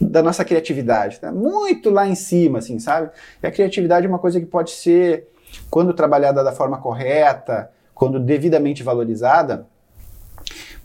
[0.01, 1.33] da nossa criatividade, tá?
[1.33, 3.11] muito lá em cima, assim, sabe?
[3.42, 5.29] E a criatividade é uma coisa que pode ser,
[5.68, 7.68] quando trabalhada da forma correta,
[7.99, 9.67] quando devidamente valorizada,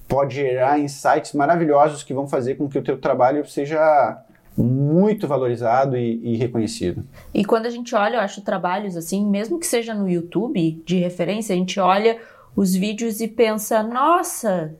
[0.07, 4.19] pode gerar insights maravilhosos que vão fazer com que o teu trabalho seja
[4.57, 7.03] muito valorizado e, e, reconhecido.
[7.31, 10.97] E quando a gente olha, eu acho, trabalhos assim, mesmo que seja no YouTube de
[10.97, 12.19] referência, a gente olha
[12.55, 14.75] os vídeos e pensa, nossa,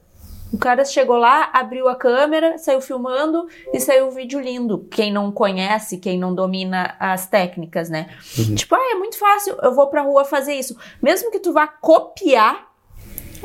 [0.54, 4.86] o cara chegou lá, abriu a câmera, saiu filmando e saiu um vídeo lindo.
[4.88, 8.08] Quem não conhece, quem não domina as técnicas, né?
[8.38, 8.54] Uhum.
[8.54, 10.76] Tipo, ah, é muito fácil, eu vou pra rua fazer isso.
[11.02, 12.72] Mesmo que tu vá copiar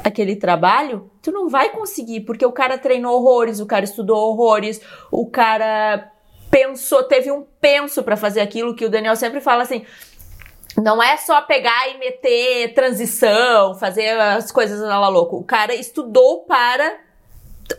[0.04, 4.80] aquele trabalho, tu não vai conseguir, porque o cara treinou horrores, o cara estudou horrores,
[5.12, 6.12] o cara
[6.52, 9.84] pensou, teve um penso para fazer aquilo que o Daniel sempre fala assim,
[10.82, 15.38] não é só pegar e meter transição, fazer as coisas lá louco.
[15.38, 17.00] O cara estudou para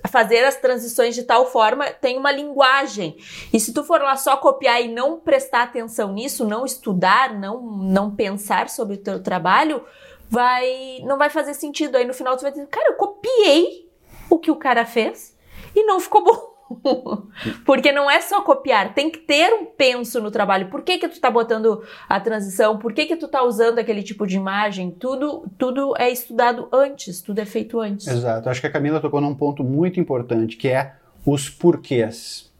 [0.08, 3.16] fazer as transições de tal forma, tem uma linguagem.
[3.52, 7.60] E se tu for lá só copiar e não prestar atenção nisso, não estudar, não
[7.60, 9.84] não pensar sobre o teu trabalho,
[10.28, 11.96] vai não vai fazer sentido.
[11.96, 13.90] Aí no final tu vai dizer, cara, eu copiei
[14.28, 15.36] o que o cara fez
[15.74, 16.49] e não ficou bom.
[17.64, 20.68] Porque não é só copiar, tem que ter um penso no trabalho.
[20.68, 22.78] Por que que tu tá botando a transição?
[22.78, 24.90] Por que que tu tá usando aquele tipo de imagem?
[24.90, 28.06] Tudo, tudo é estudado antes, tudo é feito antes.
[28.06, 28.48] Exato.
[28.48, 30.94] Acho que a Camila tocou num ponto muito importante, que é
[31.26, 32.50] os porquês.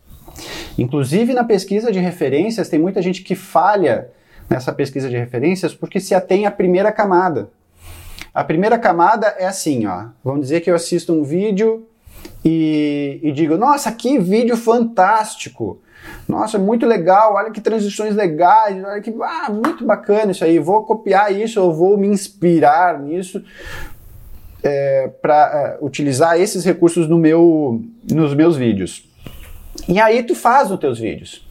[0.79, 4.11] Inclusive na pesquisa de referências, tem muita gente que falha
[4.49, 7.51] nessa pesquisa de referências porque se atém à primeira camada.
[8.33, 10.07] A primeira camada é assim, ó.
[10.23, 11.87] Vamos dizer que eu assisto um vídeo
[12.44, 15.81] e, e digo, nossa, que vídeo fantástico!
[16.26, 20.85] Nossa, muito legal, olha que transições legais, olha que ah, muito bacana isso aí, vou
[20.85, 23.42] copiar isso, eu vou me inspirar nisso
[24.62, 29.09] é, para é, utilizar esses recursos no meu, nos meus vídeos.
[29.88, 31.46] E aí tu faz nos teus vídeos.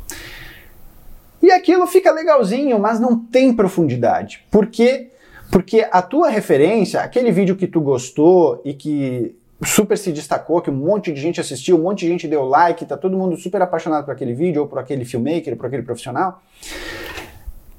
[1.41, 4.45] E aquilo fica legalzinho, mas não tem profundidade.
[4.51, 5.09] Por quê?
[5.51, 10.69] Porque a tua referência, aquele vídeo que tu gostou e que super se destacou, que
[10.69, 13.61] um monte de gente assistiu, um monte de gente deu like, tá todo mundo super
[13.61, 16.41] apaixonado por aquele vídeo, ou por aquele filmmaker, por aquele profissional,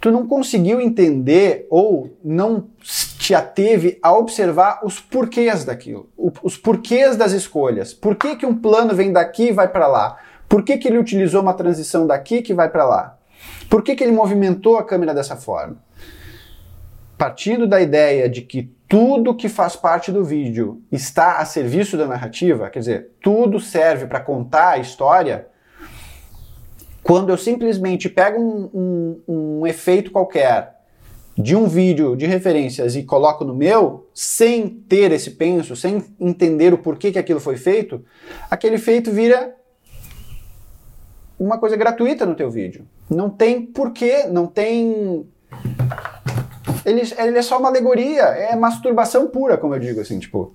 [0.00, 2.66] tu não conseguiu entender ou não
[3.18, 6.08] te ateve a observar os porquês daquilo,
[6.42, 7.92] os porquês das escolhas.
[7.94, 10.18] Por que, que um plano vem daqui e vai para lá?
[10.48, 13.18] Por que, que ele utilizou uma transição daqui que vai para lá?
[13.68, 15.76] Por que, que ele movimentou a câmera dessa forma?
[17.16, 22.08] Partindo da ideia de que tudo que faz parte do vídeo está a serviço da
[22.08, 25.46] narrativa, quer dizer, tudo serve para contar a história,
[27.00, 30.74] quando eu simplesmente pego um, um, um, efeito qualquer
[31.38, 36.74] de um vídeo de referências e coloco no meu, sem ter esse penso, sem entender
[36.74, 38.04] o porquê que aquilo foi feito,
[38.50, 39.54] aquele feito vira
[41.38, 42.84] uma coisa gratuita no teu vídeo.
[43.08, 45.24] Não tem porquê, não tem
[46.84, 50.54] ele, ele é só uma alegoria, é masturbação pura, como eu digo, assim, tipo,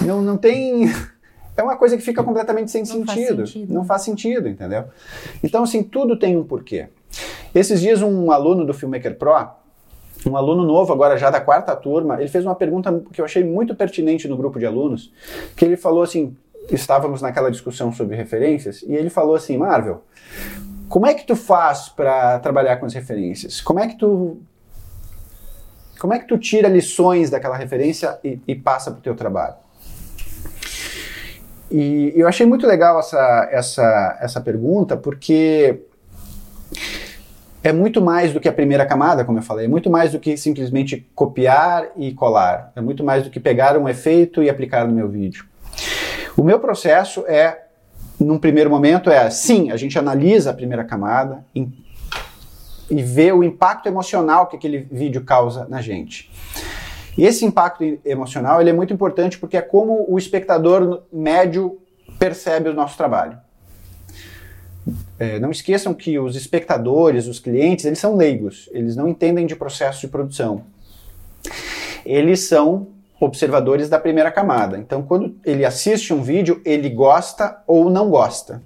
[0.00, 0.90] não, não tem...
[1.56, 3.36] É uma coisa que fica completamente sem sentido.
[3.38, 3.72] Faz sentido.
[3.72, 4.84] Não faz sentido, entendeu?
[5.42, 6.88] Então, assim, tudo tem um porquê.
[7.54, 9.32] Esses dias, um aluno do Filmmaker Pro,
[10.26, 13.42] um aluno novo, agora já da quarta turma, ele fez uma pergunta que eu achei
[13.42, 15.12] muito pertinente no grupo de alunos,
[15.56, 16.36] que ele falou assim,
[16.70, 20.02] estávamos naquela discussão sobre referências, e ele falou assim, Marvel,
[20.88, 23.60] como é que tu faz para trabalhar com as referências?
[23.60, 24.38] Como é que tu
[25.98, 29.54] como é que tu tira lições daquela referência e, e passa para o teu trabalho?
[31.70, 35.80] E eu achei muito legal essa, essa, essa pergunta, porque
[37.62, 40.20] é muito mais do que a primeira camada, como eu falei, é muito mais do
[40.20, 44.86] que simplesmente copiar e colar, é muito mais do que pegar um efeito e aplicar
[44.86, 45.44] no meu vídeo.
[46.36, 47.64] O meu processo é,
[48.20, 51.44] num primeiro momento, é sim, a gente analisa a primeira camada
[52.90, 56.30] e, vê o impacto emocional que aquele vídeo causa na gente.
[57.16, 61.78] E esse impacto emocional ele é muito importante porque é como o espectador médio
[62.18, 63.38] percebe o nosso trabalho.
[65.18, 69.56] É, não esqueçam que os espectadores, os clientes, eles são leigos, eles não entendem de
[69.56, 70.64] processo de produção.
[72.04, 74.78] Eles são observadores da primeira camada.
[74.78, 78.62] Então, quando ele assiste um vídeo, ele gosta ou não gosta.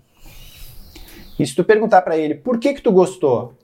[1.39, 3.55] E se tu perguntar para ele por que que tu gostou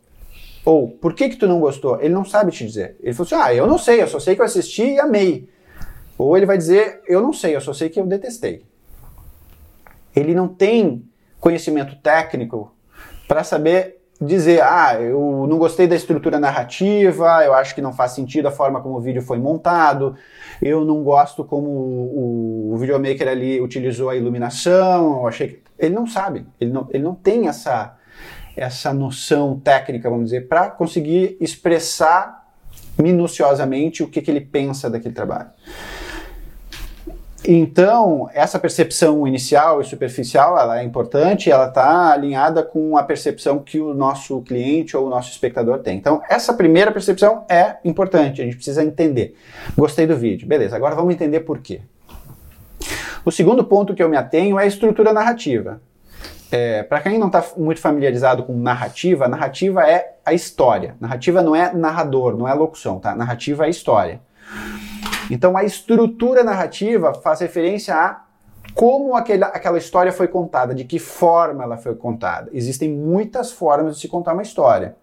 [0.66, 2.96] ou por que que tu não gostou, ele não sabe te dizer.
[3.00, 5.48] Ele falou assim: "Ah, eu não sei, eu só sei que eu assisti e amei".
[6.18, 8.64] Ou ele vai dizer: "Eu não sei, eu só sei que eu detestei".
[10.14, 12.74] Ele não tem conhecimento técnico
[13.28, 18.12] para saber dizer, ah, eu não gostei da estrutura narrativa, eu acho que não faz
[18.12, 20.16] sentido a forma como o vídeo foi montado,
[20.60, 25.62] eu não gosto como o, o videomaker ali utilizou a iluminação, eu achei que...
[25.78, 27.94] Ele não sabe, ele não, ele não tem essa,
[28.56, 32.44] essa noção técnica, vamos dizer, para conseguir expressar
[32.98, 35.50] minuciosamente o que, que ele pensa daquele trabalho.
[37.48, 43.60] Então, essa percepção inicial e superficial, ela é importante, ela está alinhada com a percepção
[43.60, 45.96] que o nosso cliente ou o nosso espectador tem.
[45.96, 49.36] Então, essa primeira percepção é importante, a gente precisa entender.
[49.76, 51.82] Gostei do vídeo, beleza, agora vamos entender por quê.
[53.24, 55.80] O segundo ponto que eu me atenho é a estrutura narrativa.
[56.50, 60.96] É, Para quem não está muito familiarizado com narrativa, narrativa é a história.
[61.00, 63.14] Narrativa não é narrador, não é locução, tá?
[63.14, 64.20] Narrativa é história.
[65.30, 68.22] Então a estrutura narrativa faz referência a
[68.74, 72.50] como aquela, aquela história foi contada, de que forma ela foi contada.
[72.52, 74.96] Existem muitas formas de se contar uma história.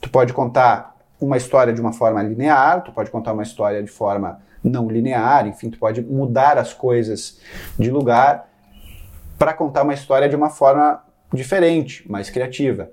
[0.00, 3.90] Tu pode contar uma história de uma forma linear, tu pode contar uma história de
[3.90, 7.38] forma não linear, enfim, tu pode mudar as coisas
[7.78, 8.48] de lugar
[9.38, 12.90] para contar uma história de uma forma diferente, mais criativa.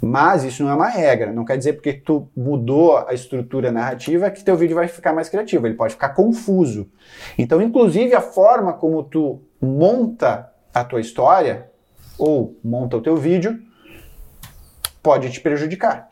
[0.00, 4.30] Mas isso não é uma regra, não quer dizer porque tu mudou a estrutura narrativa
[4.30, 6.90] que teu vídeo vai ficar mais criativo, ele pode ficar confuso.
[7.38, 11.70] Então, inclusive a forma como tu monta a tua história
[12.18, 13.58] ou monta o teu vídeo
[15.02, 16.10] pode te prejudicar.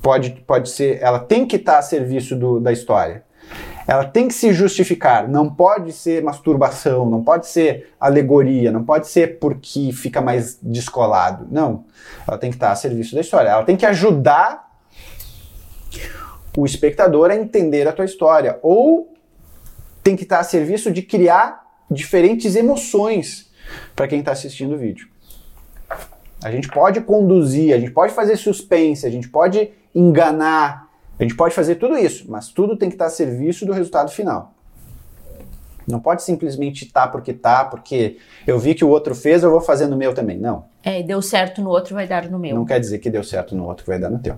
[0.00, 3.24] Pode, pode ser, ela tem que estar a serviço do, da história
[3.86, 5.28] ela tem que se justificar.
[5.28, 11.46] Não pode ser masturbação, não pode ser alegoria, não pode ser porque fica mais descolado.
[11.50, 11.84] Não.
[12.26, 13.48] Ela tem que estar a serviço da história.
[13.48, 14.70] Ela tem que ajudar
[16.56, 18.58] o espectador a entender a tua história.
[18.62, 19.14] Ou
[20.02, 23.50] tem que estar a serviço de criar diferentes emoções
[23.94, 25.08] para quem está assistindo o vídeo.
[26.42, 30.88] A gente pode conduzir, a gente pode fazer suspense, a gente pode enganar,
[31.20, 34.10] a gente pode fazer tudo isso, mas tudo tem que estar a serviço do resultado
[34.10, 34.54] final.
[35.86, 39.60] Não pode simplesmente tá porque tá, porque eu vi que o outro fez, eu vou
[39.60, 40.38] fazer no meu também.
[40.38, 40.64] Não.
[40.82, 42.54] É, deu certo no outro, vai dar no meu.
[42.54, 44.36] Não quer dizer que deu certo no outro, vai dar no teu.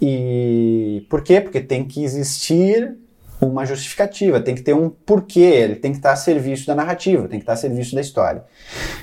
[0.00, 1.40] E por quê?
[1.40, 2.98] Porque tem que existir
[3.40, 7.28] uma justificativa, tem que ter um porquê, ele tem que estar a serviço da narrativa,
[7.28, 8.44] tem que estar a serviço da história.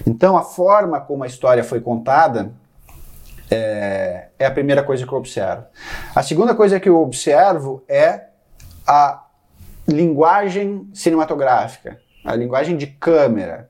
[0.05, 2.51] Então, a forma como a história foi contada
[3.49, 5.65] é, é a primeira coisa que eu observo.
[6.15, 8.27] A segunda coisa que eu observo é
[8.85, 9.23] a
[9.87, 13.69] linguagem cinematográfica, a linguagem de câmera,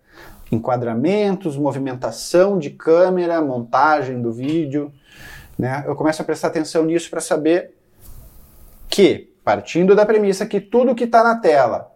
[0.51, 4.91] enquadramentos, movimentação de câmera, montagem do vídeo.
[5.57, 5.83] Né?
[5.85, 7.75] Eu começo a prestar atenção nisso para saber
[8.89, 11.91] que, partindo da premissa que tudo que está na tela,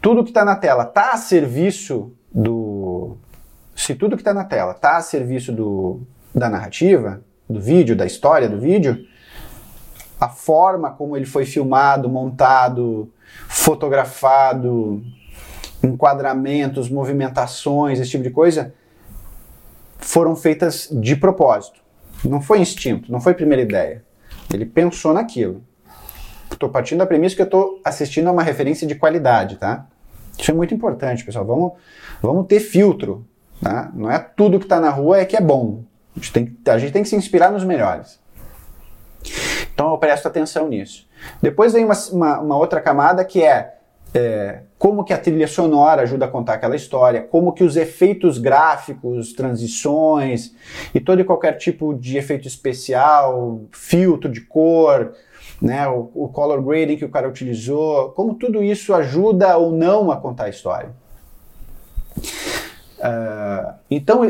[0.00, 2.12] tudo que está na tela está a serviço
[3.86, 6.00] se tudo que está na tela está a serviço do,
[6.34, 9.06] da narrativa, do vídeo, da história do vídeo,
[10.20, 13.08] a forma como ele foi filmado, montado,
[13.48, 15.04] fotografado,
[15.84, 18.74] enquadramentos, movimentações, esse tipo de coisa,
[19.98, 21.80] foram feitas de propósito.
[22.24, 24.04] Não foi instinto, não foi primeira ideia.
[24.52, 25.62] Ele pensou naquilo.
[26.50, 29.86] Estou partindo da premissa que eu estou assistindo a uma referência de qualidade, tá?
[30.36, 31.44] Isso é muito importante, pessoal.
[31.44, 31.74] Vamos,
[32.20, 33.24] vamos ter filtro
[33.60, 33.90] né?
[33.94, 35.84] Não é tudo que está na rua é que é bom.
[36.14, 38.18] A gente, tem, a gente tem que se inspirar nos melhores.
[39.74, 41.06] Então eu presto atenção nisso.
[41.42, 43.74] Depois vem uma, uma, uma outra camada que é,
[44.14, 48.38] é, como que a trilha sonora ajuda a contar aquela história, como que os efeitos
[48.38, 50.54] gráficos, transições
[50.94, 55.12] e todo e qualquer tipo de efeito especial, filtro de cor,
[55.60, 60.10] né, o, o color grading que o cara utilizou, como tudo isso ajuda ou não
[60.10, 60.90] a contar a história.
[62.98, 64.24] Uh, então,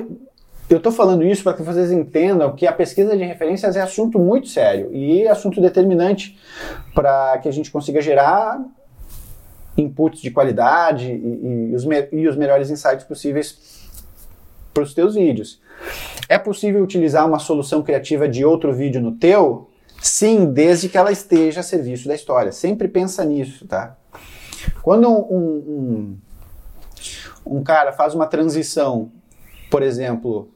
[0.69, 4.19] eu estou falando isso para que vocês entendam que a pesquisa de referências é assunto
[4.19, 6.39] muito sério e assunto determinante
[6.95, 8.61] para que a gente consiga gerar
[9.77, 13.89] inputs de qualidade e, e, os, e os melhores insights possíveis
[14.75, 15.61] para os teus vídeos.
[16.29, 19.71] É possível utilizar uma solução criativa de outro vídeo no teu?
[20.03, 22.53] Sim, desde que ela esteja a serviço da história.
[22.53, 23.97] Sempre pensa nisso, tá?
[24.83, 26.19] Quando um, um,
[27.47, 29.11] um cara faz uma transição,
[29.71, 30.51] por exemplo,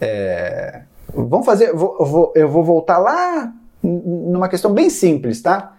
[0.00, 0.82] é,
[1.12, 5.76] vamos fazer, vou, vou, eu vou voltar lá numa questão bem simples, tá?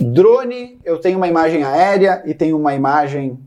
[0.00, 3.38] Drone, eu tenho uma imagem aérea e tenho uma imagem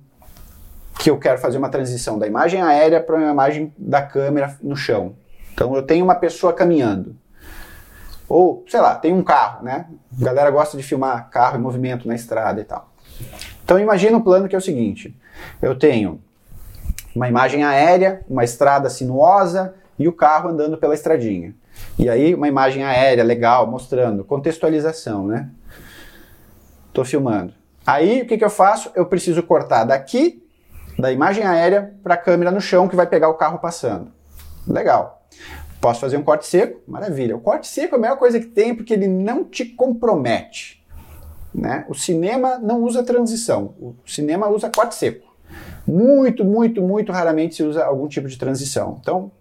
[0.99, 4.75] que eu quero fazer uma transição da imagem aérea para uma imagem da câmera no
[4.75, 5.15] chão.
[5.53, 7.15] Então eu tenho uma pessoa caminhando.
[8.27, 9.85] Ou, sei lá, tem um carro, né?
[10.19, 12.91] A galera gosta de filmar carro em movimento na estrada e tal.
[13.63, 15.15] Então imagina o plano que é o seguinte:
[15.61, 16.21] eu tenho
[17.17, 21.55] uma imagem aérea, uma estrada sinuosa e o carro andando pela estradinha.
[21.97, 25.49] E aí uma imagem aérea legal, mostrando contextualização, né?
[26.93, 27.53] Tô filmando.
[27.85, 28.91] Aí o que, que eu faço?
[28.95, 30.43] Eu preciso cortar daqui
[30.99, 34.11] da imagem aérea para a câmera no chão que vai pegar o carro passando.
[34.67, 35.25] Legal.
[35.81, 36.81] Posso fazer um corte seco?
[36.87, 37.35] Maravilha.
[37.35, 40.85] O corte seco é a melhor coisa que tem porque ele não te compromete.
[41.53, 41.83] Né?
[41.89, 45.26] O cinema não usa transição, o cinema usa corte seco.
[45.85, 48.97] Muito, muito, muito raramente se usa algum tipo de transição.
[49.01, 49.31] Então,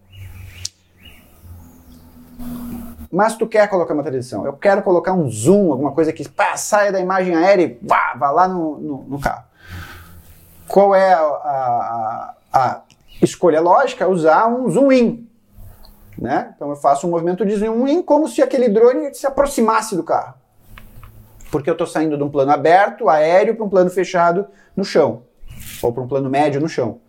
[3.11, 6.57] mas tu quer colocar uma transição, eu quero colocar um zoom, alguma coisa que pá,
[6.57, 9.45] saia da imagem aérea e vá, vá lá no, no, no carro.
[10.69, 12.83] Qual é a, a, a,
[13.23, 14.09] escolha lógica?
[14.09, 15.29] Usar um zoom in.
[16.19, 16.53] Né?
[16.55, 20.03] Então eu faço um movimento de zoom in como se aquele drone se aproximasse do
[20.03, 20.35] carro
[21.51, 24.47] porque eu estou saindo de um plano aberto, aéreo, para um plano fechado
[24.77, 25.23] no chão,
[25.83, 27.01] ou para um plano médio no chão.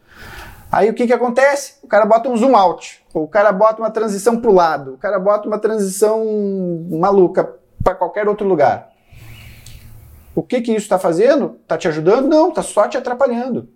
[0.72, 1.76] Aí o que, que acontece?
[1.82, 4.94] O cara bota um zoom out, ou o cara bota uma transição para o lado,
[4.96, 6.26] o cara bota uma transição
[6.92, 8.90] maluca para qualquer outro lugar.
[10.36, 11.58] O que, que isso está fazendo?
[11.64, 12.28] Está te ajudando?
[12.28, 13.70] Não, está só te atrapalhando.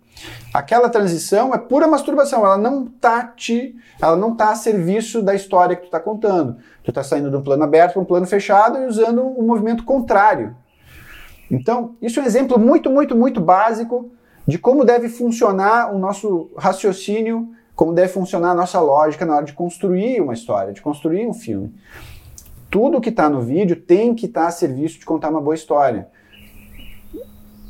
[0.54, 5.34] Aquela transição é pura masturbação, ela não está te, ela não tá a serviço da
[5.34, 6.58] história que tu está contando.
[6.84, 9.82] Tu está saindo de um plano aberto para um plano fechado e usando um movimento
[9.82, 10.54] contrário.
[11.50, 14.12] Então, isso é um exemplo muito, muito, muito básico
[14.46, 19.44] de como deve funcionar o nosso raciocínio, como deve funcionar a nossa lógica na hora
[19.44, 21.74] de construir uma história, de construir um filme.
[22.70, 25.54] Tudo que está no vídeo tem que estar tá a serviço de contar uma boa
[25.54, 26.08] história.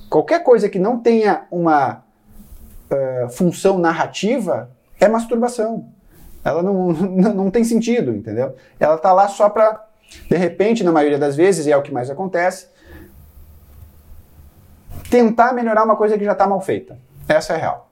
[0.08, 2.04] Qualquer coisa que não tenha uma
[2.90, 4.70] uh, função narrativa
[5.00, 5.88] é masturbação.
[6.44, 8.54] Ela não, não tem sentido, entendeu?
[8.78, 9.84] Ela tá lá só para,
[10.28, 12.68] de repente, na maioria das vezes, e é o que mais acontece,
[15.12, 16.98] tentar melhorar uma coisa que já está mal feita.
[17.28, 17.90] Essa é a real.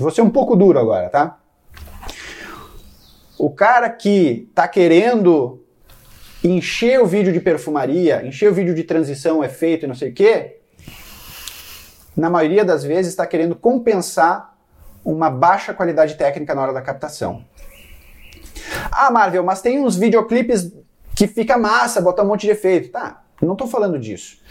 [0.00, 1.38] Vou ser um pouco duro agora, tá?
[3.38, 5.62] O cara que tá querendo
[6.42, 10.12] encher o vídeo de perfumaria, encher o vídeo de transição, efeito e não sei o
[10.12, 10.58] quê,
[12.16, 14.56] na maioria das vezes está querendo compensar
[15.04, 17.44] uma baixa qualidade técnica na hora da captação.
[18.90, 20.72] Ah, Marvel, mas tem uns videoclipes
[21.14, 22.90] que fica massa, bota um monte de efeito.
[22.90, 24.42] Tá, não estou falando disso.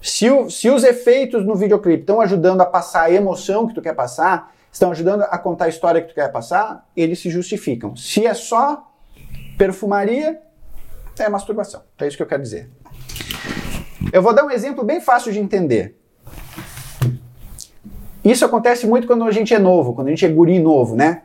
[0.00, 3.82] Se, o, se os efeitos no videoclipe estão ajudando a passar a emoção que tu
[3.82, 7.94] quer passar, estão ajudando a contar a história que tu quer passar, eles se justificam.
[7.96, 8.90] Se é só
[9.58, 10.40] perfumaria,
[11.18, 11.82] é masturbação.
[11.98, 12.70] É isso que eu quero dizer.
[14.12, 15.98] Eu vou dar um exemplo bem fácil de entender.
[18.24, 21.22] Isso acontece muito quando a gente é novo, quando a gente é guri novo, né?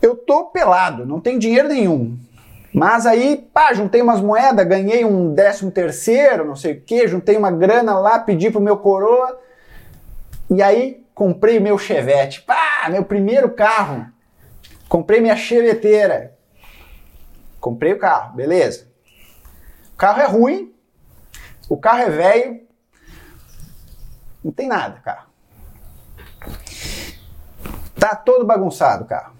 [0.00, 2.18] Eu tô pelado, não tenho dinheiro nenhum.
[2.72, 7.36] Mas aí, pá, juntei umas moedas, ganhei um décimo terceiro, não sei o que, juntei
[7.36, 9.38] uma grana lá, pedi pro meu coroa.
[10.48, 12.40] E aí comprei meu Chevette.
[12.42, 14.06] Pá, meu primeiro carro.
[14.88, 16.34] Comprei minha cheveteira.
[17.60, 18.88] Comprei o carro, beleza.
[19.94, 20.74] O carro é ruim,
[21.68, 22.60] o carro é velho,
[24.42, 25.28] não tem nada, carro.
[27.98, 29.34] Tá todo bagunçado o carro.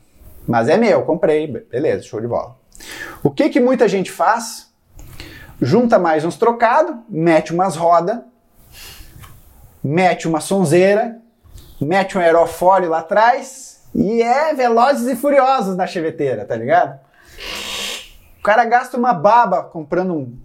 [0.46, 2.61] Mas é meu, comprei, beleza, show de bola.
[3.22, 4.72] O que que muita gente faz?
[5.60, 8.20] Junta mais uns trocados, mete umas rodas,
[9.82, 11.18] mete uma sonzeira,
[11.80, 16.98] mete um aerofólio lá atrás e é velozes e furiosos na cheveteira, tá ligado?
[18.38, 20.36] O cara gasta uma baba comprando um,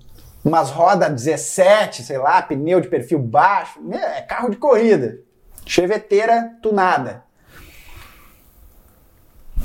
[0.44, 5.20] umas rodas 17, sei lá, pneu de perfil baixo, é carro de corrida,
[5.66, 7.24] cheveteira tunada.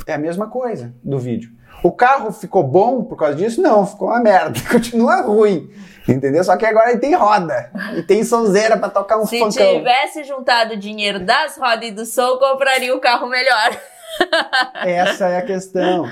[0.06, 1.50] É a mesma coisa do vídeo.
[1.82, 3.60] O carro ficou bom por causa disso?
[3.60, 4.58] Não, ficou uma merda.
[4.70, 5.68] Continua ruim.
[6.08, 6.42] Entendeu?
[6.42, 7.70] Só que agora ele tem roda.
[7.96, 9.78] E tem sonzeira para tocar um Se funkão.
[9.78, 13.76] tivesse juntado o dinheiro das rodas e do som, compraria o um carro melhor.
[14.84, 16.06] Essa é a questão.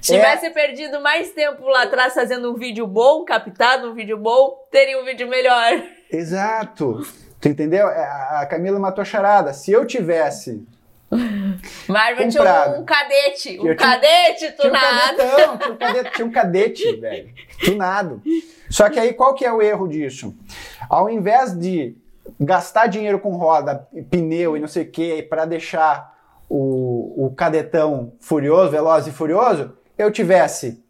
[0.00, 0.50] Se tivesse é...
[0.50, 5.04] perdido mais tempo lá atrás fazendo um vídeo bom, captado um vídeo bom, teria um
[5.04, 5.82] vídeo melhor.
[6.10, 7.06] Exato.
[7.40, 7.88] Tu entendeu?
[7.88, 8.04] É,
[8.40, 9.52] a Camila matou a charada.
[9.52, 10.66] Se eu tivesse
[11.88, 12.42] Marvel tinha
[12.78, 15.16] um, cadete, um cadete tunado.
[15.16, 17.34] Tinha um cadetão, tinha um cadete, tinha um cadete, velho,
[17.64, 18.22] tunado.
[18.70, 20.34] Só que aí qual que é o erro disso?
[20.88, 21.96] Ao invés de
[22.40, 26.14] gastar dinheiro com roda, pneu e não sei o que para deixar
[26.48, 30.82] o, o cadetão furioso, veloz e furioso, eu tivesse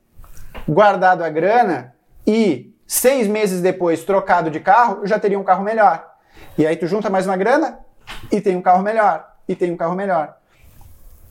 [0.68, 1.95] guardado a grana
[2.27, 6.14] e seis meses depois trocado de carro, eu já teria um carro melhor.
[6.57, 7.81] E aí tu junta mais uma grana
[8.31, 9.29] e tem um carro melhor.
[9.49, 10.37] E tem um carro melhor.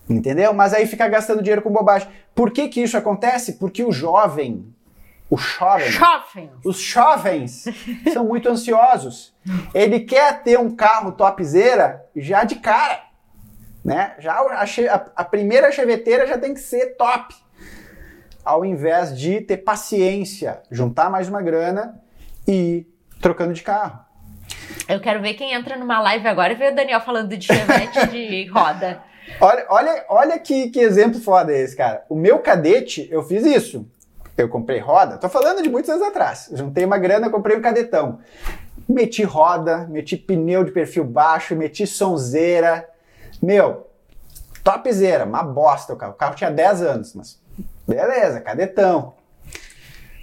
[0.10, 0.54] Entendeu?
[0.54, 2.08] Mas aí fica gastando dinheiro com bobagem.
[2.36, 3.54] Por que que isso acontece?
[3.54, 4.74] Porque o jovem,
[5.30, 6.52] o jovem, jovens.
[6.64, 7.66] os jovens
[8.12, 9.34] são muito ansiosos.
[9.74, 13.02] Ele quer ter um carro topzera já de cara.
[13.84, 14.14] Né?
[14.20, 17.34] Já a, a, a primeira cheveteira já tem que ser top.
[18.44, 22.02] Ao invés de ter paciência, juntar mais uma grana
[22.46, 22.88] e ir
[23.22, 24.00] trocando de carro.
[24.88, 28.08] Eu quero ver quem entra numa live agora e ver o Daniel falando de chevette
[28.08, 29.02] de roda.
[29.40, 32.06] Olha, olha, olha que, que exemplo foda esse, cara.
[32.10, 33.88] O meu cadete, eu fiz isso.
[34.38, 36.50] Eu comprei roda, tô falando de muitos anos atrás.
[36.54, 38.20] Juntei uma grana, comprei um cadetão.
[38.90, 42.90] Meti roda, meti pneu de perfil baixo, meti sonzeira.
[43.42, 43.88] Meu,
[44.64, 46.14] topzera, uma bosta o carro.
[46.14, 47.40] O carro tinha 10 anos, mas
[47.88, 49.14] beleza, cadetão.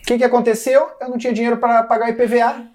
[0.03, 0.91] O que, que aconteceu?
[1.01, 2.67] Eu não tinha dinheiro para pagar o IPVA.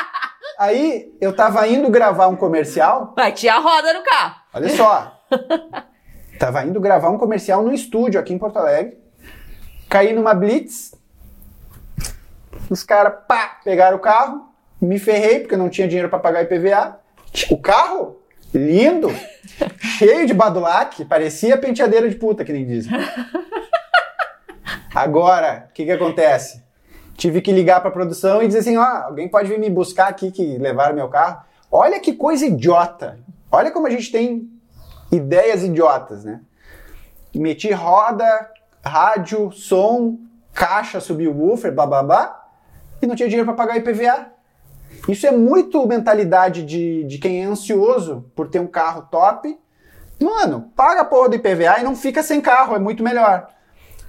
[0.58, 3.12] Aí eu tava indo gravar um comercial.
[3.16, 4.36] Vai tinha a roda no carro.
[4.54, 5.15] Olha só.
[6.38, 8.98] tava indo gravar um comercial no estúdio aqui em Porto Alegre.
[9.88, 10.94] Caí numa blitz.
[12.68, 14.48] Os caras, pá, pegaram o carro.
[14.80, 16.98] Me ferrei porque não tinha dinheiro para pagar IPVA.
[17.50, 18.20] O carro,
[18.52, 19.08] lindo,
[19.98, 22.92] cheio de badulac, parecia penteadeira de puta, que nem dizem.
[24.94, 26.66] Agora, o que que acontece?
[27.16, 30.08] tive que ligar para a produção e dizer assim, ó, alguém pode vir me buscar
[30.08, 31.42] aqui que levaram meu carro.
[31.70, 33.18] Olha que coisa idiota.
[33.50, 34.48] Olha como a gente tem
[35.10, 36.40] ideias idiotas, né?
[37.34, 38.50] Meti roda,
[38.84, 40.18] rádio, som,
[40.54, 42.48] caixa, subwoofer, blá,
[43.00, 44.32] e não tinha dinheiro para pagar IPVA.
[45.08, 49.58] Isso é muito mentalidade de, de quem é ansioso por ter um carro top.
[50.20, 53.48] Mano, paga a porra do IPVA e não fica sem carro, é muito melhor.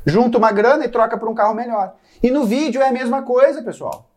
[0.05, 1.95] Junta uma grana e troca por um carro melhor.
[2.23, 4.09] E no vídeo é a mesma coisa, pessoal.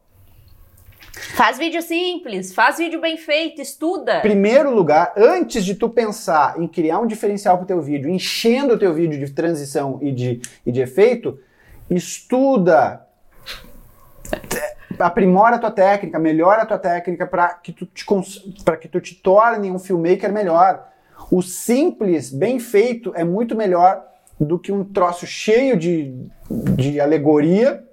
[1.12, 4.20] Faz vídeo simples, faz vídeo bem feito, estuda.
[4.20, 8.74] Primeiro lugar, antes de tu pensar em criar um diferencial para o teu vídeo, enchendo
[8.74, 11.38] o teu vídeo de transição e de, e de efeito,
[11.88, 13.06] estuda,
[14.98, 18.04] aprimora a tua técnica, melhora a tua técnica para que, tu te,
[18.80, 20.88] que tu te torne um filmmaker melhor.
[21.30, 24.04] O simples, bem feito, é muito melhor
[24.38, 26.14] do que um troço cheio de,
[26.76, 27.84] de alegoria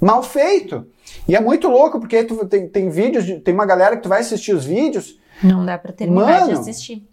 [0.00, 0.86] mal feito.
[1.28, 4.08] E é muito louco, porque tu, tem, tem vídeos, de, tem uma galera que tu
[4.08, 5.20] vai assistir os vídeos.
[5.42, 7.06] Não dá pra terminar mano, de assistir.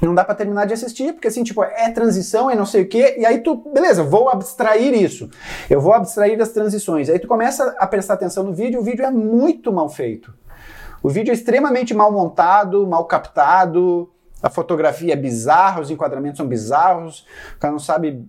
[0.00, 2.88] Não dá pra terminar de assistir, porque assim, tipo, é transição, é não sei o
[2.88, 5.28] quê, e aí tu, beleza, vou abstrair isso.
[5.68, 7.10] Eu vou abstrair das transições.
[7.10, 10.32] Aí tu começa a prestar atenção no vídeo, o vídeo é muito mal feito.
[11.02, 14.10] O vídeo é extremamente mal montado, mal captado,
[14.42, 17.26] a fotografia é bizarra, os enquadramentos são bizarros,
[17.56, 18.26] o cara não sabe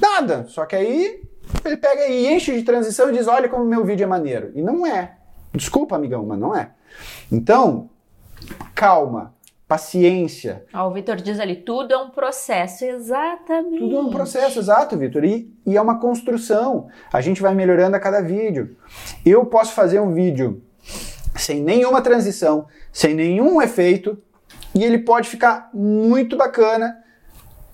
[0.00, 0.46] nada.
[0.48, 1.20] Só que aí
[1.64, 4.52] ele pega e enche de transição e diz: Olha como meu vídeo é maneiro.
[4.54, 5.16] E não é.
[5.54, 6.70] Desculpa, amigão, mas não é.
[7.30, 7.88] Então,
[8.74, 9.34] calma,
[9.66, 10.64] paciência.
[10.72, 13.78] Ah, o Vitor diz ali: tudo é um processo, exatamente.
[13.78, 15.24] Tudo é um processo, exato, Vitor.
[15.24, 16.88] E, e é uma construção.
[17.12, 18.76] A gente vai melhorando a cada vídeo.
[19.24, 20.62] Eu posso fazer um vídeo
[21.34, 24.18] sem nenhuma transição, sem nenhum efeito,
[24.74, 26.96] e ele pode ficar muito bacana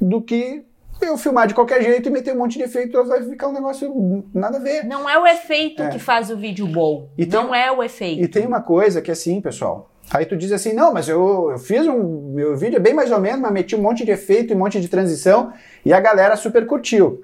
[0.00, 0.64] do que
[1.08, 4.24] eu filmar de qualquer jeito e meter um monte de efeito, vai ficar um negócio
[4.34, 4.84] nada a ver.
[4.84, 5.88] Não é o efeito é.
[5.88, 7.08] que faz o vídeo bom.
[7.16, 8.22] E não tem, é o efeito.
[8.22, 9.90] E tem uma coisa que é assim, pessoal.
[10.10, 12.32] Aí tu diz assim, não, mas eu, eu fiz um.
[12.34, 14.58] Meu vídeo é bem mais ou menos, mas meti um monte de efeito e um
[14.58, 15.52] monte de transição
[15.84, 17.20] e a galera super curtiu.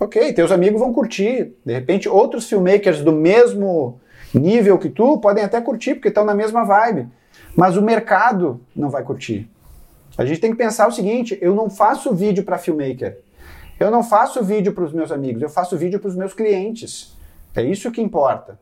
[0.00, 1.54] Ok, teus amigos vão curtir.
[1.64, 4.00] De repente, outros filmmakers do mesmo
[4.32, 7.08] nível que tu podem até curtir, porque estão na mesma vibe.
[7.54, 9.48] Mas o mercado não vai curtir.
[10.16, 13.18] A gente tem que pensar o seguinte: eu não faço vídeo para filmmaker.
[13.80, 17.16] Eu não faço vídeo para os meus amigos, eu faço vídeo para os meus clientes.
[17.54, 18.58] É isso que importa.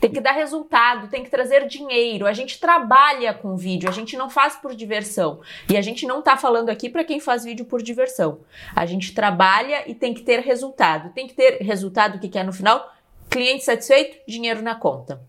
[0.00, 2.26] Tem que dar resultado, tem que trazer dinheiro.
[2.26, 5.40] A gente trabalha com vídeo, a gente não faz por diversão.
[5.70, 8.40] E a gente não está falando aqui para quem faz vídeo por diversão.
[8.74, 11.10] A gente trabalha e tem que ter resultado.
[11.10, 12.92] Tem que ter resultado, o que, que é no final?
[13.30, 15.20] Cliente satisfeito, dinheiro na conta.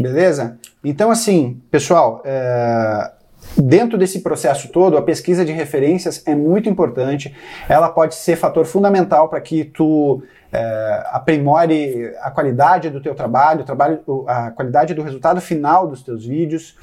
[0.00, 0.58] Beleza?
[0.82, 3.12] Então, assim, pessoal, é...
[3.56, 7.34] dentro desse processo todo, a pesquisa de referências é muito importante.
[7.68, 10.22] Ela pode ser fator fundamental para que tu
[10.52, 16.26] é, aprimore a qualidade do teu trabalho, trabalho, a qualidade do resultado final dos teus
[16.26, 16.76] vídeos.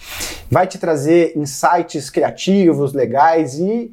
[0.49, 3.91] Vai te trazer insights criativos, legais e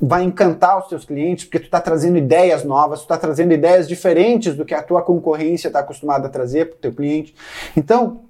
[0.00, 3.88] vai encantar os teus clientes, porque tu está trazendo ideias novas, tu está trazendo ideias
[3.88, 7.34] diferentes do que a tua concorrência está acostumada a trazer para o teu cliente.
[7.76, 8.27] Então,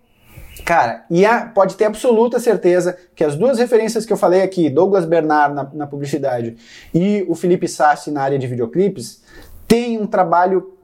[0.64, 4.68] Cara, e a, pode ter absoluta certeza que as duas referências que eu falei aqui,
[4.68, 6.56] Douglas Bernard na, na publicidade
[6.94, 9.22] e o Felipe Sassi na área de videoclipes,
[9.66, 10.74] têm um trabalho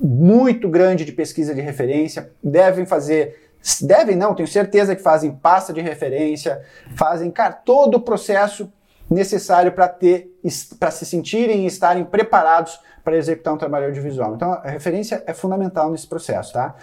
[0.00, 3.46] muito grande de pesquisa de referência, devem fazer
[3.82, 6.62] devem não, tenho certeza que fazem pasta de referência,
[6.94, 8.72] fazem, cara, todo o processo
[9.08, 10.32] necessário para ter
[10.78, 14.34] para se sentirem e estarem preparados para executar um trabalho audiovisual.
[14.34, 16.74] Então, a referência é fundamental nesse processo, tá?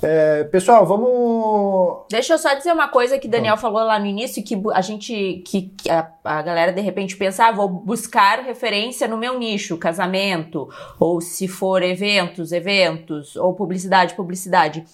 [0.00, 2.06] É, pessoal, vamos.
[2.08, 5.42] Deixa eu só dizer uma coisa que Daniel falou lá no início, que a gente,
[5.44, 10.68] que, a, a, galera de repente pensa, ah, vou buscar referência no meu nicho, casamento,
[11.00, 14.84] ou se for eventos, eventos, ou publicidade, publicidade.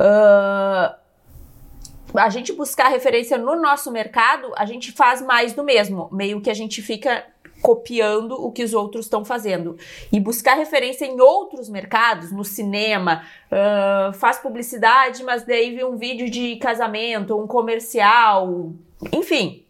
[0.00, 1.03] Uh,
[2.14, 6.08] a gente buscar referência no nosso mercado, a gente faz mais do mesmo.
[6.12, 7.24] Meio que a gente fica
[7.60, 9.76] copiando o que os outros estão fazendo.
[10.12, 15.96] E buscar referência em outros mercados, no cinema, uh, faz publicidade, mas daí vê um
[15.96, 18.72] vídeo de casamento, um comercial,
[19.10, 19.63] enfim.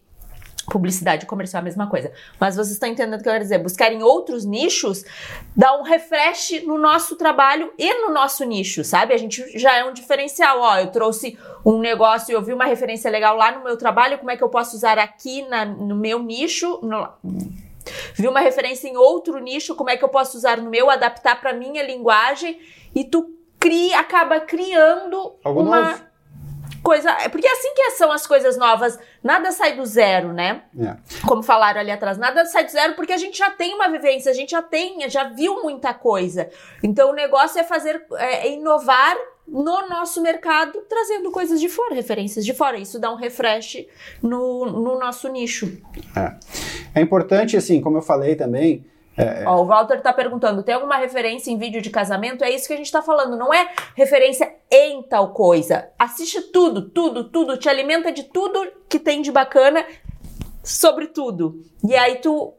[0.71, 2.11] Publicidade comercial é a mesma coisa.
[2.39, 3.59] Mas vocês estão entendendo o que eu quero dizer.
[3.59, 5.03] Buscar em outros nichos
[5.55, 9.13] dá um refresh no nosso trabalho e no nosso nicho, sabe?
[9.13, 10.59] A gente já é um diferencial.
[10.59, 14.17] Ó, eu trouxe um negócio e eu vi uma referência legal lá no meu trabalho,
[14.17, 16.79] como é que eu posso usar aqui na, no meu nicho?
[16.81, 17.09] No,
[18.15, 21.39] Vi uma referência em outro nicho, como é que eu posso usar no meu, adaptar
[21.39, 22.59] para minha linguagem
[22.93, 26.03] e tu cria, acaba criando Algo uma novo.
[26.85, 30.61] Coisa, é porque é assim que são as coisas novas, nada sai do zero, né?
[30.79, 30.95] É.
[31.27, 34.31] Como falaram ali atrás, nada sai do zero porque a gente já tem uma vivência,
[34.31, 36.47] a gente já tem, já viu muita coisa.
[36.83, 39.17] Então o negócio é fazer, é inovar
[39.47, 42.77] no nosso mercado, trazendo coisas de fora, referências de fora.
[42.77, 43.85] Isso dá um refresh
[44.21, 45.81] no, no nosso nicho.
[46.15, 46.99] É.
[46.99, 48.85] é importante, assim, como eu falei também.
[49.17, 49.47] É, é...
[49.47, 52.43] Ó, o Walter está perguntando: tem alguma referência em vídeo de casamento?
[52.43, 55.89] É isso que a gente está falando, não é referência em tal coisa.
[55.97, 59.85] Assiste tudo, tudo, tudo, te alimenta de tudo que tem de bacana
[60.63, 61.61] sobre tudo.
[61.83, 62.53] E aí tu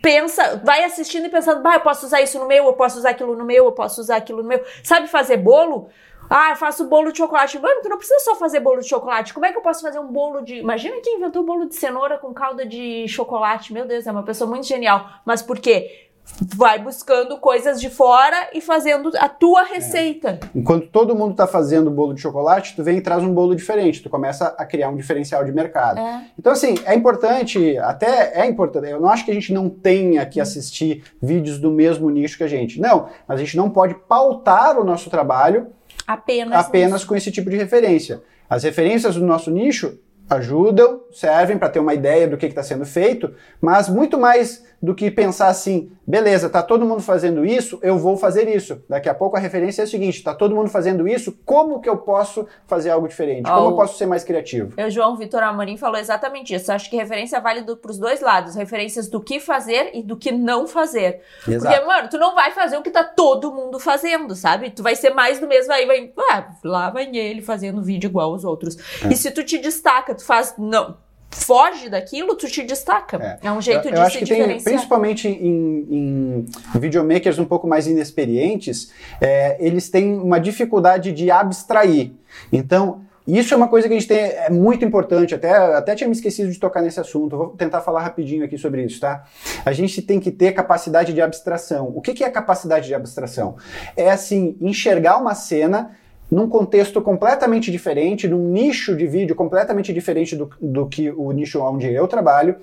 [0.00, 3.10] pensa, vai assistindo e pensando, bah, eu posso usar isso no meu, eu posso usar
[3.10, 4.64] aquilo no meu, eu posso usar aquilo no meu.
[4.82, 5.88] Sabe fazer bolo?
[6.30, 7.58] Ah, eu faço bolo de chocolate.
[7.58, 9.32] Mano, tu não precisa só fazer bolo de chocolate.
[9.32, 10.56] Como é que eu posso fazer um bolo de.
[10.56, 13.72] Imagina quem inventou bolo de cenoura com calda de chocolate.
[13.72, 15.08] Meu Deus, é uma pessoa muito genial.
[15.24, 16.07] Mas por quê?
[16.40, 20.38] Vai buscando coisas de fora e fazendo a tua receita.
[20.42, 20.48] É.
[20.54, 24.02] Enquanto todo mundo está fazendo bolo de chocolate, tu vem e traz um bolo diferente,
[24.02, 25.98] tu começa a criar um diferencial de mercado.
[25.98, 26.26] É.
[26.38, 30.24] Então, assim, é importante, até é importante, eu não acho que a gente não tenha
[30.26, 32.80] que assistir vídeos do mesmo nicho que a gente.
[32.80, 35.68] Não, mas a gente não pode pautar o nosso trabalho
[36.06, 38.22] Apenas, apenas com esse tipo de referência.
[38.48, 39.98] As referências do nosso nicho
[40.28, 44.94] ajudam, servem para ter uma ideia do que está sendo feito, mas muito mais do
[44.94, 48.80] que pensar assim, beleza, tá todo mundo fazendo isso, eu vou fazer isso.
[48.88, 51.88] Daqui a pouco a referência é a seguinte, tá todo mundo fazendo isso, como que
[51.88, 53.50] eu posso fazer algo diferente?
[53.50, 54.74] Como oh, eu posso ser mais criativo?
[54.80, 56.70] O João Vitor Amorim falou exatamente isso.
[56.70, 60.30] Acho que referência vale para os dois lados, referências do que fazer e do que
[60.30, 61.20] não fazer.
[61.46, 61.74] Exato.
[61.74, 64.70] Porque, mano, tu não vai fazer o que tá todo mundo fazendo, sabe?
[64.70, 68.32] Tu vai ser mais do mesmo aí, vai, ah, lá vai ele fazendo vídeo igual
[68.32, 68.76] os outros.
[69.04, 69.12] É.
[69.12, 70.96] E se tu te destaca, tu faz, não,
[71.38, 73.38] foge daquilo, tu te destaca.
[73.42, 76.46] É, é um jeito eu, de eu acho se que tem, principalmente em, em
[76.78, 82.12] videomakers um pouco mais inexperientes, é, eles têm uma dificuldade de abstrair.
[82.52, 86.08] Então, isso é uma coisa que a gente tem, é muito importante, até, até tinha
[86.08, 89.24] me esquecido de tocar nesse assunto, vou tentar falar rapidinho aqui sobre isso, tá?
[89.66, 91.92] A gente tem que ter capacidade de abstração.
[91.94, 93.56] O que, que é capacidade de abstração?
[93.94, 95.94] É assim, enxergar uma cena
[96.30, 101.60] num contexto completamente diferente, num nicho de vídeo completamente diferente do, do que o nicho
[101.60, 102.56] onde eu trabalho,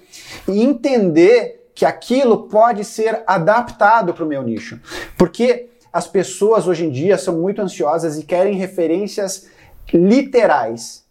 [0.47, 4.79] e entender que aquilo pode ser adaptado para o meu nicho.
[5.17, 9.47] Porque as pessoas hoje em dia são muito ansiosas e querem referências
[9.93, 11.03] literais.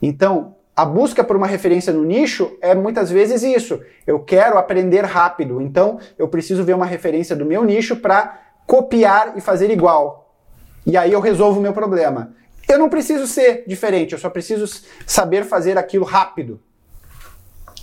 [0.00, 3.80] Então, a busca por uma referência no nicho é muitas vezes isso.
[4.06, 9.36] Eu quero aprender rápido, então eu preciso ver uma referência do meu nicho para copiar
[9.36, 10.25] e fazer igual
[10.86, 12.32] e aí eu resolvo o meu problema.
[12.68, 16.60] Eu não preciso ser diferente, eu só preciso saber fazer aquilo rápido.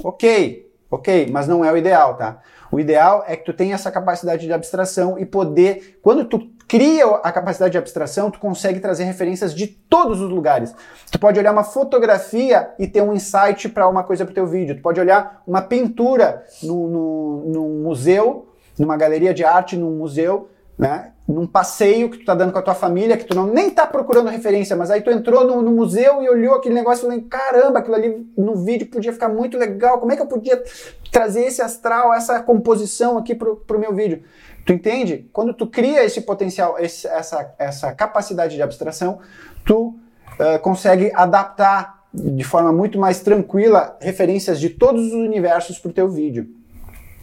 [0.03, 2.41] Ok, ok, mas não é o ideal, tá?
[2.71, 7.05] O ideal é que tu tenha essa capacidade de abstração e poder, quando tu cria
[7.05, 10.73] a capacidade de abstração, tu consegue trazer referências de todos os lugares.
[11.11, 14.75] Tu pode olhar uma fotografia e ter um insight para uma coisa para teu vídeo.
[14.75, 18.47] Tu pode olhar uma pintura num museu,
[18.79, 20.49] numa galeria de arte, num museu,
[20.83, 21.13] né?
[21.25, 23.87] num passeio que tu tá dando com a tua família, que tu não nem tá
[23.87, 27.25] procurando referência, mas aí tu entrou no, no museu e olhou aquele negócio e falou,
[27.29, 30.61] caramba, aquilo ali no vídeo podia ficar muito legal, como é que eu podia
[31.09, 34.23] trazer esse astral, essa composição aqui pro, pro meu vídeo?
[34.65, 35.29] Tu entende?
[35.31, 39.19] Quando tu cria esse potencial, esse, essa, essa capacidade de abstração,
[39.63, 39.95] tu
[40.37, 46.09] uh, consegue adaptar de forma muito mais tranquila referências de todos os universos pro teu
[46.09, 46.49] vídeo.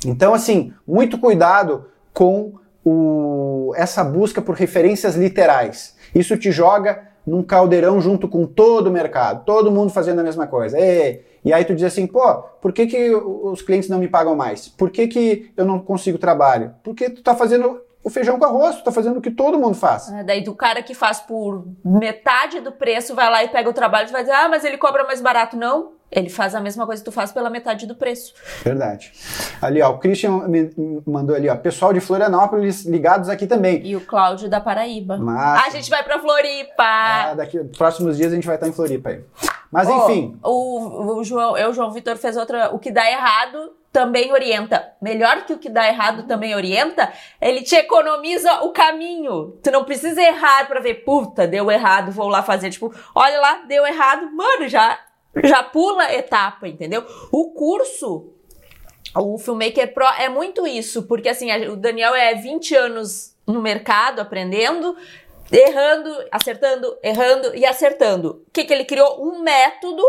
[0.06, 1.84] Então, assim, muito cuidado
[2.14, 5.97] com o, essa busca por referências literais.
[6.14, 10.47] Isso te joga num caldeirão junto com todo o mercado, todo mundo fazendo a mesma
[10.47, 10.78] coisa.
[10.78, 14.35] E, e aí tu diz assim, pô, por que, que os clientes não me pagam
[14.35, 14.68] mais?
[14.68, 16.74] Por que, que eu não consigo trabalho?
[16.83, 19.74] Porque tu tá fazendo o feijão com arroz, tu tá fazendo o que todo mundo
[19.74, 20.11] faz.
[20.11, 23.74] É, daí do cara que faz por metade do preço vai lá e pega o
[23.74, 25.57] trabalho e vai dizer, ah, mas ele cobra mais barato.
[25.57, 28.34] Não, ele faz a mesma coisa que tu faz pela metade do preço.
[28.64, 29.12] Verdade.
[29.62, 30.42] Ali, ó, o Christian
[31.06, 33.86] mandou ali, ó, pessoal de Florianópolis ligados aqui também.
[33.86, 35.16] E o Cláudio da Paraíba.
[35.18, 35.66] Massa.
[35.66, 36.82] A gente vai pra Floripa!
[36.82, 39.24] Ah, daqui, próximos dias a gente vai estar em Floripa aí.
[39.70, 40.38] Mas Ô, enfim.
[40.42, 42.74] O, o João, eu, João Vitor, fez outra.
[42.74, 44.92] O que dá errado também orienta.
[45.00, 49.58] Melhor que o que dá errado também orienta, ele te economiza o caminho.
[49.62, 52.70] Tu não precisa errar pra ver, puta, deu errado, vou lá fazer.
[52.70, 54.98] Tipo, olha lá, deu errado, mano, já
[55.45, 57.05] já pula etapa, entendeu?
[57.31, 58.33] O curso,
[59.16, 64.20] o Filmmaker Pro é muito isso, porque assim, o Daniel é 20 anos no mercado
[64.20, 64.97] aprendendo,
[65.51, 68.45] errando, acertando, errando e acertando.
[68.47, 69.22] O que, que ele criou?
[69.24, 70.03] Um método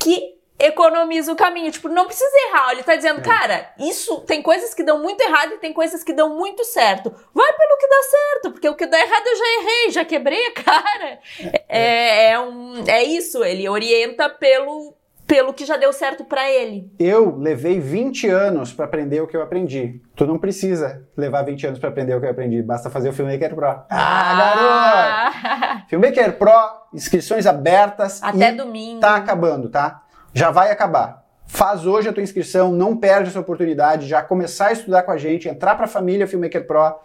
[0.00, 1.70] que economiza o caminho.
[1.70, 2.72] Tipo, não precisa errar.
[2.72, 3.22] Ele tá dizendo, é.
[3.22, 7.12] cara, isso tem coisas que dão muito errado e tem coisas que dão muito certo.
[7.34, 10.46] Vai pelo que dá certo, porque o que dá errado eu já errei, já quebrei
[10.46, 11.18] a cara.
[11.40, 14.94] É, é, é um, é isso, ele orienta pelo.
[15.26, 16.88] Pelo que já deu certo para ele.
[17.00, 20.00] Eu levei 20 anos para aprender o que eu aprendi.
[20.14, 23.12] Tu não precisa levar 20 anos para aprender o que eu aprendi, basta fazer o
[23.12, 23.66] Filmmaker Pro.
[23.66, 25.88] Ah, ah garoto!
[25.90, 26.52] Filmmaker Pro,
[26.94, 28.22] inscrições abertas.
[28.22, 29.00] Até domingo.
[29.00, 30.05] Tá acabando, tá?
[30.36, 31.24] Já vai acabar.
[31.46, 35.16] Faz hoje a tua inscrição, não perde essa oportunidade, já começar a estudar com a
[35.16, 36.96] gente, entrar para a família Filmmaker Pro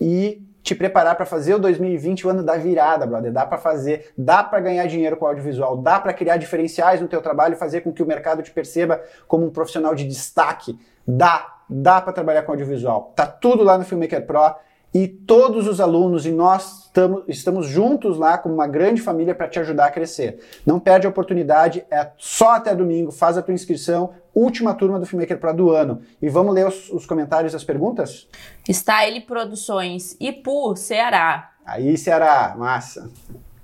[0.00, 3.32] e te preparar para fazer o 2020 o ano da virada, brother.
[3.32, 7.20] Dá para fazer, dá para ganhar dinheiro com audiovisual, dá para criar diferenciais no teu
[7.20, 10.78] trabalho, fazer com que o mercado te perceba como um profissional de destaque.
[11.04, 13.12] Dá, dá para trabalhar com audiovisual.
[13.16, 14.54] Tá tudo lá no Filmmaker Pro
[14.92, 19.48] e todos os alunos e nós estamos, estamos juntos lá como uma grande família para
[19.48, 20.40] te ajudar a crescer.
[20.66, 25.06] Não perde a oportunidade, é só até domingo, faz a tua inscrição, última turma do
[25.06, 26.02] Filmmaker Pro do ano.
[26.20, 28.28] E vamos ler os, os comentários e as perguntas?
[28.68, 31.52] Está ele Produções, Ipu, Ceará.
[31.64, 33.08] Aí, Ceará, massa.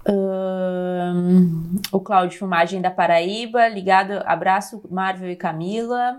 [0.08, 6.18] Um, o Cláudio Filmagem da Paraíba, ligado, abraço Marvel e Camila.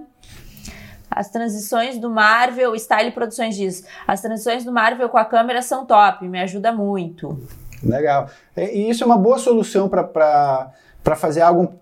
[1.17, 5.83] As transições do Marvel, Style Produções diz, as transições do Marvel com a câmera são
[5.83, 7.41] top, me ajuda muito.
[7.83, 8.29] Legal.
[8.55, 10.71] E isso é uma boa solução para
[11.15, 11.73] fazer algo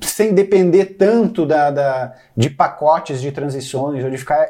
[0.00, 4.48] sem depender tanto da, da, de pacotes de transições ou de ficar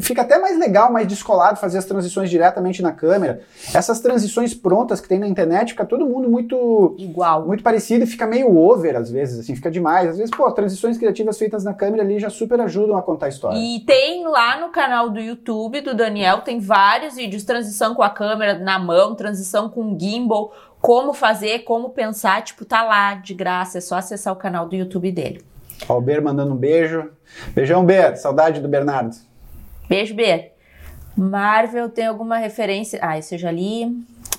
[0.00, 3.40] fica até mais legal, mais descolado fazer as transições diretamente na câmera.
[3.72, 8.06] Essas transições prontas que tem na internet, fica todo mundo muito igual, muito parecido e
[8.06, 10.10] fica meio over às vezes, assim, fica demais.
[10.10, 13.28] Às vezes, pô, transições criativas feitas na câmera ali já super ajudam a contar a
[13.28, 13.58] história.
[13.58, 18.10] E tem lá no canal do YouTube do Daniel, tem vários vídeos transição com a
[18.10, 23.78] câmera na mão, transição com gimbal, como fazer, como pensar, tipo, tá lá de graça,
[23.78, 25.44] é só acessar o canal do YouTube dele.
[25.88, 27.10] Ó, o Ber mandando um beijo.
[27.54, 28.16] Beijão, Ber.
[28.16, 29.27] Saudade do Bernardo.
[29.88, 30.52] Beijo, B.
[31.16, 32.98] Marvel tem alguma referência?
[33.02, 33.86] Ah, isso eu já li.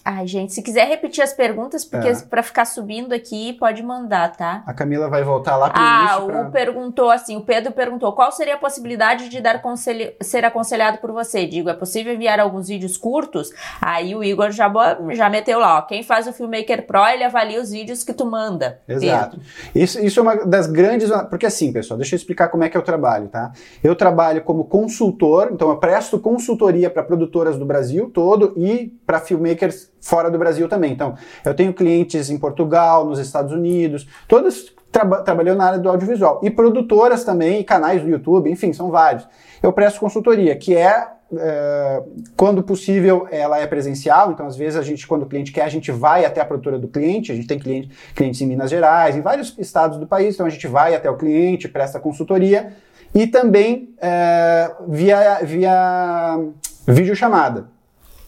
[0.03, 2.15] Ai, gente, se quiser repetir as perguntas, porque é.
[2.15, 4.63] para ficar subindo aqui, pode mandar, tá?
[4.65, 6.37] A Camila vai voltar lá pro ah, início.
[6.37, 10.45] Ah, o perguntou assim, o Pedro perguntou, qual seria a possibilidade de dar conselho, ser
[10.45, 11.45] aconselhado por você?
[11.45, 13.51] Digo, é possível enviar alguns vídeos curtos?
[13.81, 14.71] Aí o Igor já,
[15.11, 18.25] já meteu lá, ó, quem faz o Filmmaker Pro, ele avalia os vídeos que tu
[18.25, 18.79] manda.
[18.87, 19.39] Exato.
[19.75, 21.09] Isso, isso é uma das grandes...
[21.29, 23.51] Porque assim, pessoal, deixa eu explicar como é que eu trabalho, tá?
[23.83, 29.19] Eu trabalho como consultor, então eu presto consultoria para produtoras do Brasil todo e para
[29.19, 30.91] filmmakers fora do Brasil também.
[30.91, 35.89] Então, eu tenho clientes em Portugal, nos Estados Unidos, todos traba trabalhando na área do
[35.89, 36.39] audiovisual.
[36.43, 39.27] E produtoras também, canais do YouTube, enfim, são vários.
[39.61, 42.03] Eu presto consultoria, que é, é,
[42.35, 44.31] quando possível, ela é presencial.
[44.31, 46.79] Então, às vezes, a gente, quando o cliente quer, a gente vai até a produtora
[46.79, 47.31] do cliente.
[47.31, 50.35] A gente tem cliente, clientes em Minas Gerais, em vários estados do país.
[50.35, 52.73] Então, a gente vai até o cliente, presta consultoria.
[53.13, 56.39] e também é, via, via
[56.87, 57.78] videochamada.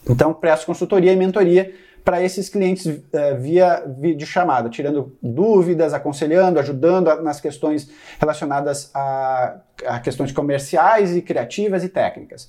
[0.08, 1.72] Então, presto consultoria e mentoria
[2.04, 3.00] para esses clientes uh,
[3.38, 11.22] via videochamada, tirando dúvidas, aconselhando, ajudando a, nas questões relacionadas a, a, questões comerciais e
[11.22, 12.48] criativas e técnicas.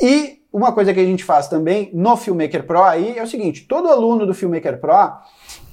[0.00, 3.66] E uma coisa que a gente faz também no Filmmaker Pro aí é o seguinte:
[3.66, 5.12] todo aluno do Filmmaker Pro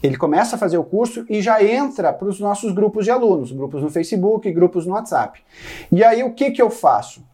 [0.04, 3.52] ele começa a fazer o curso e já entra para os nossos grupos de alunos,
[3.52, 5.42] grupos no Facebook, grupos no WhatsApp.
[5.92, 7.26] E aí o que, que eu faço?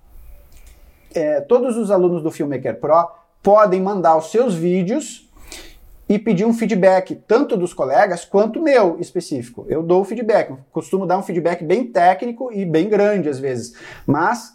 [1.16, 5.30] É, todos os alunos do Filmmaker Pro podem mandar os seus vídeos
[6.08, 9.66] e pedir um feedback, tanto dos colegas quanto meu específico.
[9.68, 13.74] Eu dou o feedback, costumo dar um feedback bem técnico e bem grande às vezes,
[14.08, 14.54] mas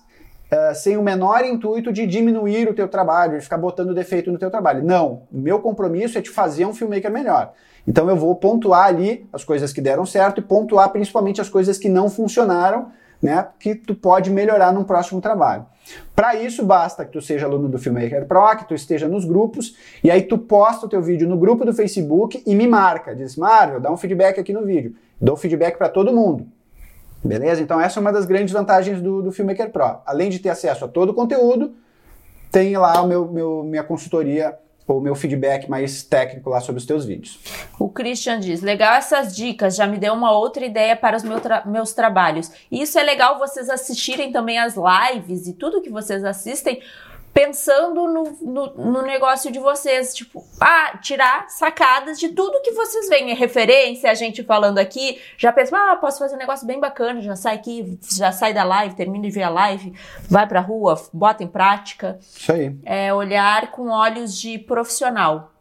[0.52, 4.38] uh, sem o menor intuito de diminuir o teu trabalho, de ficar botando defeito no
[4.38, 4.82] teu trabalho.
[4.82, 7.52] Não, o meu compromisso é te fazer um filmmaker melhor.
[7.86, 11.78] Então eu vou pontuar ali as coisas que deram certo e pontuar principalmente as coisas
[11.78, 12.90] que não funcionaram,
[13.22, 15.66] né, que tu pode melhorar num próximo trabalho.
[16.14, 19.76] Para isso, basta que tu seja aluno do Filmmaker Pro, que tu esteja nos grupos,
[20.02, 23.14] e aí tu posta o teu vídeo no grupo do Facebook e me marca.
[23.14, 24.94] Diz, Marvel, dá um feedback aqui no vídeo.
[25.20, 26.46] Dou feedback para todo mundo.
[27.24, 27.62] Beleza?
[27.62, 29.98] Então essa é uma das grandes vantagens do, do Filmmaker Pro.
[30.06, 31.74] Além de ter acesso a todo o conteúdo,
[32.52, 34.56] tem lá o meu, meu minha consultoria
[34.96, 37.38] o meu feedback mais técnico lá sobre os teus vídeos.
[37.78, 41.40] O Christian diz: legal essas dicas, já me deu uma outra ideia para os meu
[41.40, 42.50] tra meus trabalhos.
[42.70, 46.80] E isso é legal vocês assistirem também as lives e tudo que vocês assistem,
[47.32, 53.08] pensando no, no, no, negócio de vocês, tipo, ah, tirar sacadas de tudo que vocês
[53.08, 56.80] veem, é referência, a gente falando aqui, já pensa, ah, posso fazer um negócio bem
[56.80, 59.92] bacana, já sai aqui, já sai da live, termina de ver a live,
[60.28, 62.18] vai pra rua, bota em prática.
[62.20, 62.76] Isso aí.
[62.84, 65.52] É olhar com olhos de profissional.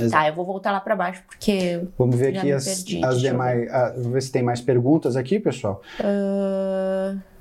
[0.00, 0.10] Exato.
[0.10, 1.82] Tá, eu vou voltar lá para baixo porque.
[1.98, 3.68] Vamos ver aqui as, perdi, as demais.
[3.72, 5.82] Ah, vamos ver se tem mais perguntas aqui, pessoal.
[6.00, 7.31] Uh...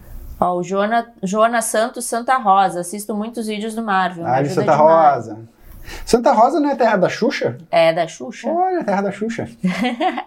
[0.41, 2.79] Ó, o Joana, Joana Santos Santa Rosa.
[2.81, 4.25] Assisto muitos vídeos do Marvel.
[4.25, 5.27] Ah, de Santa demais.
[5.27, 5.39] Rosa.
[6.03, 7.57] Santa Rosa não é terra da Xuxa?
[7.69, 8.49] É da Xuxa.
[8.49, 9.47] Olha, terra da Xuxa.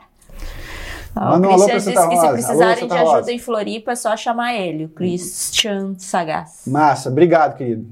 [1.16, 2.10] Ó, Manda um alô pra Santa Rosa.
[2.10, 6.62] que se precisarem alô, de ajuda em Floripa é só chamar ele, o Christian Sagaz.
[6.66, 7.86] Massa, obrigado, querido.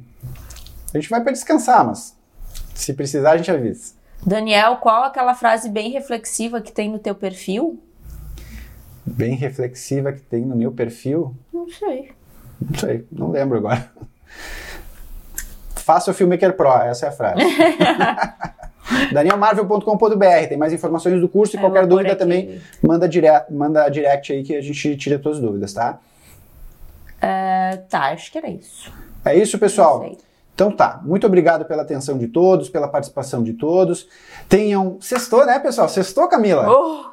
[0.94, 2.16] A gente vai para descansar, mas
[2.74, 3.94] se precisar a gente avisa.
[4.24, 7.80] Daniel, qual aquela frase bem reflexiva que tem no teu perfil?
[9.04, 11.34] Bem reflexiva que tem no meu perfil?
[11.52, 12.12] Não sei.
[12.60, 13.90] Não sei, não lembro agora.
[15.76, 17.42] Faça o Filmmaker Pro, essa é a frase.
[19.12, 24.32] danielmarvel.com.br, tem mais informações do curso e Eu qualquer dúvida também manda direct, manda direct
[24.32, 25.98] aí que a gente tira todas as dúvidas, tá?
[27.18, 28.92] Uh, tá, acho que era isso.
[29.24, 30.16] É isso, pessoal?
[30.54, 34.08] Então tá, muito obrigado pela atenção de todos, pela participação de todos.
[34.48, 34.98] Tenham.
[35.00, 35.88] Sextou, né, pessoal?
[35.88, 36.68] Sextou, Camila?
[36.68, 37.11] Oh!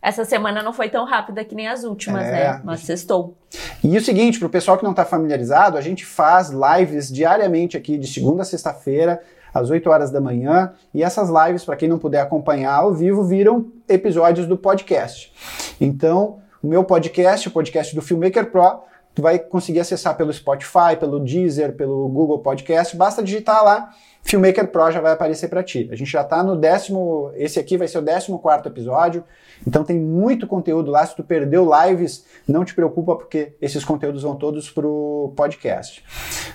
[0.00, 2.60] Essa semana não foi tão rápida que nem as últimas, é, né?
[2.64, 3.36] Mas sextou.
[3.82, 7.76] E o seguinte, para o pessoal que não está familiarizado, a gente faz lives diariamente
[7.76, 9.20] aqui, de segunda a sexta-feira,
[9.52, 10.72] às 8 horas da manhã.
[10.94, 15.32] E essas lives, para quem não puder acompanhar ao vivo, viram episódios do podcast.
[15.80, 18.80] Então, o meu podcast, o podcast do Filmmaker Pro,
[19.14, 22.96] tu vai conseguir acessar pelo Spotify, pelo Deezer, pelo Google Podcast.
[22.96, 23.90] Basta digitar lá
[24.28, 25.88] Filmmaker Pro já vai aparecer para ti.
[25.90, 29.24] A gente já está no décimo, esse aqui vai ser o décimo quarto episódio,
[29.66, 31.06] então tem muito conteúdo lá.
[31.06, 36.04] Se tu perdeu lives, não te preocupa porque esses conteúdos vão todos pro podcast.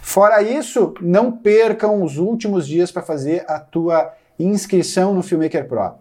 [0.03, 5.95] Fora isso, não percam os últimos dias para fazer a tua inscrição no Filmmaker Pro.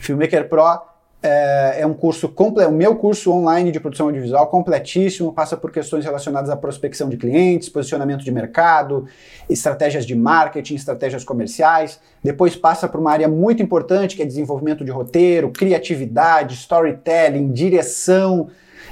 [0.00, 5.32] Filmmaker Pro é, é um curso completo, o meu curso online de produção audiovisual completíssimo,
[5.32, 9.06] passa por questões relacionadas à prospecção de clientes, posicionamento de mercado,
[9.48, 12.00] estratégias de marketing, estratégias comerciais.
[12.22, 18.48] Depois passa por uma área muito importante que é desenvolvimento de roteiro, criatividade, storytelling, direção.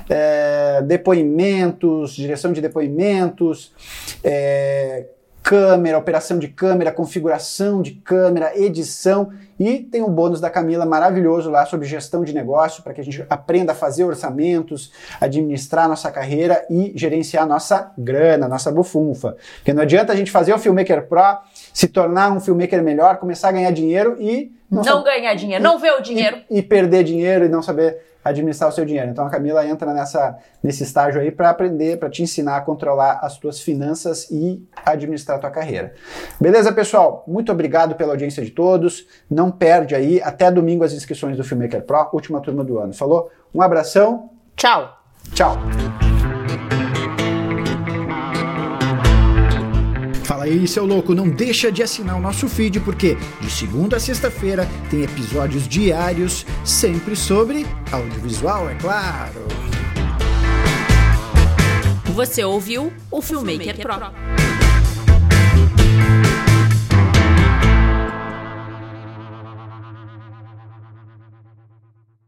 [0.06, 3.72] É, depoimentos, direção de depoimentos,
[4.22, 5.06] é,
[5.44, 9.30] câmera, operação de câmera, configuração de câmera, edição
[9.60, 13.04] e tem um bônus da Camila maravilhoso lá sobre gestão de negócio para que a
[13.04, 14.90] gente aprenda a fazer orçamentos,
[15.20, 19.36] administrar nossa carreira e gerenciar nossa grana, nossa bufunfa.
[19.56, 21.38] Porque não adianta a gente fazer o Filmmaker Pro,
[21.74, 25.78] se tornar um filmmaker melhor, começar a ganhar dinheiro e não, não ganhar dinheiro, não
[25.78, 29.10] ver o dinheiro e, e perder dinheiro e não saber administrar o seu dinheiro.
[29.10, 33.20] Então a Camila entra nessa, nesse estágio aí para aprender, para te ensinar a controlar
[33.22, 35.92] as tuas finanças e administrar a tua carreira.
[36.40, 37.24] Beleza, pessoal?
[37.28, 39.06] Muito obrigado pela audiência de todos.
[39.30, 42.94] Não perde aí, até domingo as inscrições do Filmmaker Pro, última turma do ano.
[42.94, 43.30] Falou?
[43.54, 44.30] Um abração.
[44.56, 44.96] Tchau.
[45.32, 45.58] Tchau.
[50.44, 54.68] Aí, seu louco, não deixa de assinar o nosso feed porque de segunda a sexta-feira
[54.90, 59.40] tem episódios diários, sempre sobre audiovisual, é claro.
[62.12, 64.43] Você ouviu o Filmmaker Pro.